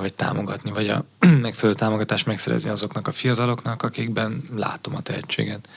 [0.00, 1.04] vagy támogatni, vagy a
[1.42, 5.68] megfelelő támogatást megszerezni azoknak a fiataloknak, akikben látom a tehetséget.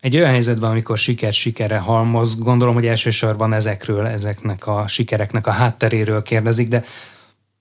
[0.00, 5.50] Egy olyan helyzetben, amikor siker sikerre halmoz, gondolom, hogy elsősorban ezekről, ezeknek a sikereknek a
[5.50, 6.84] hátteréről kérdezik, de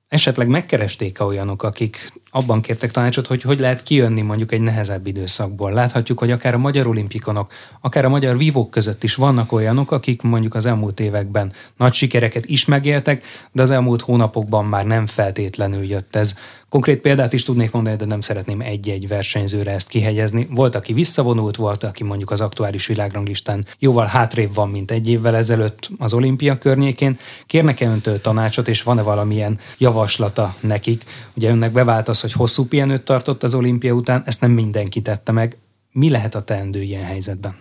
[0.07, 5.71] esetleg megkeresték-e olyanok, akik abban kértek tanácsot, hogy hogy lehet kijönni mondjuk egy nehezebb időszakból.
[5.71, 7.51] Láthatjuk, hogy akár a magyar olimpikonok,
[7.81, 12.45] akár a magyar vívók között is vannak olyanok, akik mondjuk az elmúlt években nagy sikereket
[12.45, 16.37] is megéltek, de az elmúlt hónapokban már nem feltétlenül jött ez.
[16.69, 20.47] Konkrét példát is tudnék mondani, de nem szeretném egy-egy versenyzőre ezt kihegyezni.
[20.49, 25.35] Volt, aki visszavonult, volt, aki mondjuk az aktuális világranglistán jóval hátrébb van, mint egy évvel
[25.35, 27.19] ezelőtt az olimpia környékén.
[27.45, 31.03] Kérnek-e öntől tanácsot, és van-e valamilyen javaslata nekik?
[31.33, 35.31] Ugye önnek bevált az, hogy hosszú pihenőt tartott az olimpia után, ezt nem mindenki tette
[35.31, 35.57] meg.
[35.91, 37.55] Mi lehet a teendő ilyen helyzetben?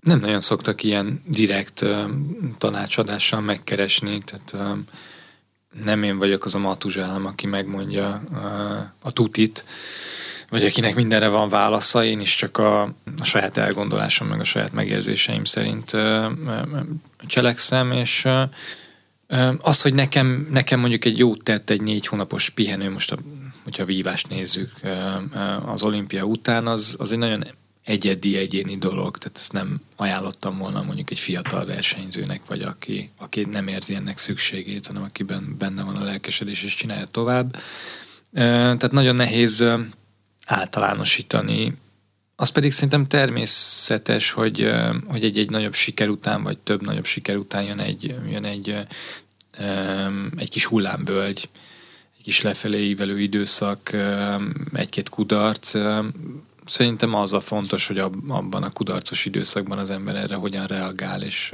[0.00, 2.10] Nem nagyon szoktak ilyen direkt uh,
[2.58, 4.78] tanácsadással megkeresni, tehát uh,
[5.84, 8.22] nem én vagyok az a matuzsállam, aki megmondja
[9.02, 9.64] a, tutit,
[10.50, 12.82] vagy akinek mindenre van válasza, én is csak a,
[13.18, 15.96] a saját elgondolásom, meg a saját megérzéseim szerint
[17.26, 18.28] cselekszem, és
[19.58, 23.16] az, hogy nekem, nekem mondjuk egy jót tett egy négy hónapos pihenő, most a,
[23.64, 24.70] hogyha vívást nézzük
[25.66, 27.44] az olimpia után, az, az egy nagyon
[27.88, 33.44] egyedi, egyéni dolog, tehát ezt nem ajánlottam volna mondjuk egy fiatal versenyzőnek, vagy aki, aki
[33.50, 37.56] nem érzi ennek szükségét, hanem akiben benne van a lelkesedés és csinálja tovább.
[38.32, 39.64] Tehát nagyon nehéz
[40.46, 41.76] általánosítani.
[42.36, 44.70] Az pedig szerintem természetes, hogy,
[45.06, 48.76] hogy egy-egy nagyobb siker után, vagy több nagyobb siker után jön egy, jön egy,
[50.36, 51.48] egy kis hullámvölgy,
[52.16, 53.96] egy kis lefelé ívelő időszak,
[54.72, 55.74] egy-két kudarc,
[56.68, 61.52] szerintem az a fontos, hogy abban a kudarcos időszakban az ember erre hogyan reagál, és,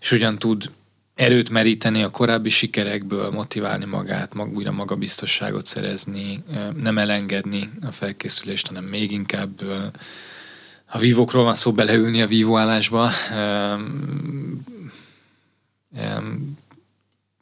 [0.00, 0.70] és hogyan tud
[1.14, 6.42] erőt meríteni a korábbi sikerekből, motiválni magát, mag, újra magabiztosságot szerezni,
[6.76, 9.62] nem elengedni a felkészülést, hanem még inkább
[10.86, 13.10] a vívókról van szó, beleülni a vívóállásba.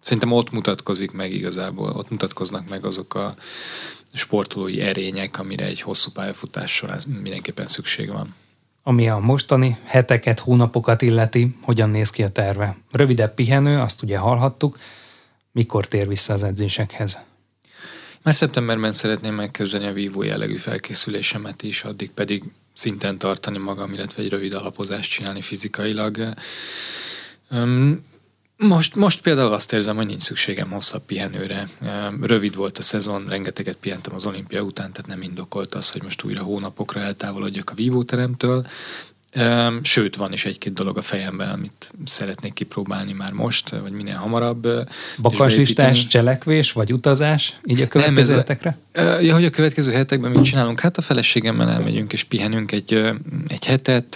[0.05, 3.35] Szerintem ott mutatkozik meg igazából, ott mutatkoznak meg azok a
[4.13, 8.35] sportolói erények, amire egy hosszú pályafutás során mindenképpen szükség van.
[8.83, 12.77] Ami a mostani heteket, hónapokat illeti, hogyan néz ki a terve?
[12.91, 14.79] Rövidebb pihenő, azt ugye hallhattuk,
[15.53, 17.19] mikor tér vissza az edzésekhez?
[18.23, 22.43] Már szeptemberben szeretném megkezdeni a vívó jellegű felkészülésemet is, addig pedig
[22.75, 26.35] szinten tartani magam, illetve egy rövid alapozást csinálni fizikailag.
[28.57, 31.69] Most, most például azt érzem, hogy nincs szükségem hosszabb pihenőre.
[32.21, 36.25] Rövid volt a szezon, rengeteget pihentem az olimpia után, tehát nem indokolt az, hogy most
[36.25, 38.67] újra hónapokra eltávolodjak a vívóteremtől.
[39.83, 44.69] Sőt, van is egy-két dolog a fejemben, amit szeretnék kipróbálni már most, vagy minél hamarabb.
[45.19, 48.79] Bakaslistás, cselekvés, vagy utazás, így a következő Nem, hetekre?
[49.23, 50.81] Ja, hogy a következő hetekben mit csinálunk?
[50.81, 52.93] Hát a feleségemmel elmegyünk és pihenünk egy,
[53.47, 54.15] egy hetet.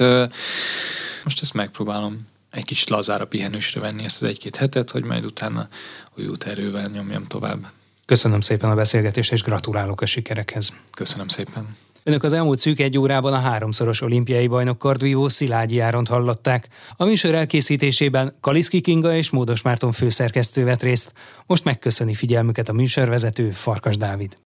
[1.25, 5.69] Most ezt megpróbálom egy kicsit lazára pihenősre venni ezt az egy-két hetet, hogy majd utána
[6.17, 7.67] új erővel nyomjam tovább.
[8.07, 10.77] Köszönöm szépen a beszélgetést, és gratulálok a sikerekhez.
[10.91, 11.77] Köszönöm szépen.
[12.03, 16.69] Önök az elmúlt szűk egy órában a háromszoros olimpiai bajnok kardvívó Szilágyi Áront hallották.
[16.97, 21.13] A műsor elkészítésében Kaliszki Kinga és Módos Márton főszerkesztő vett részt.
[21.47, 24.39] Most megköszöni figyelmüket a műsorvezető Farkas Dávid.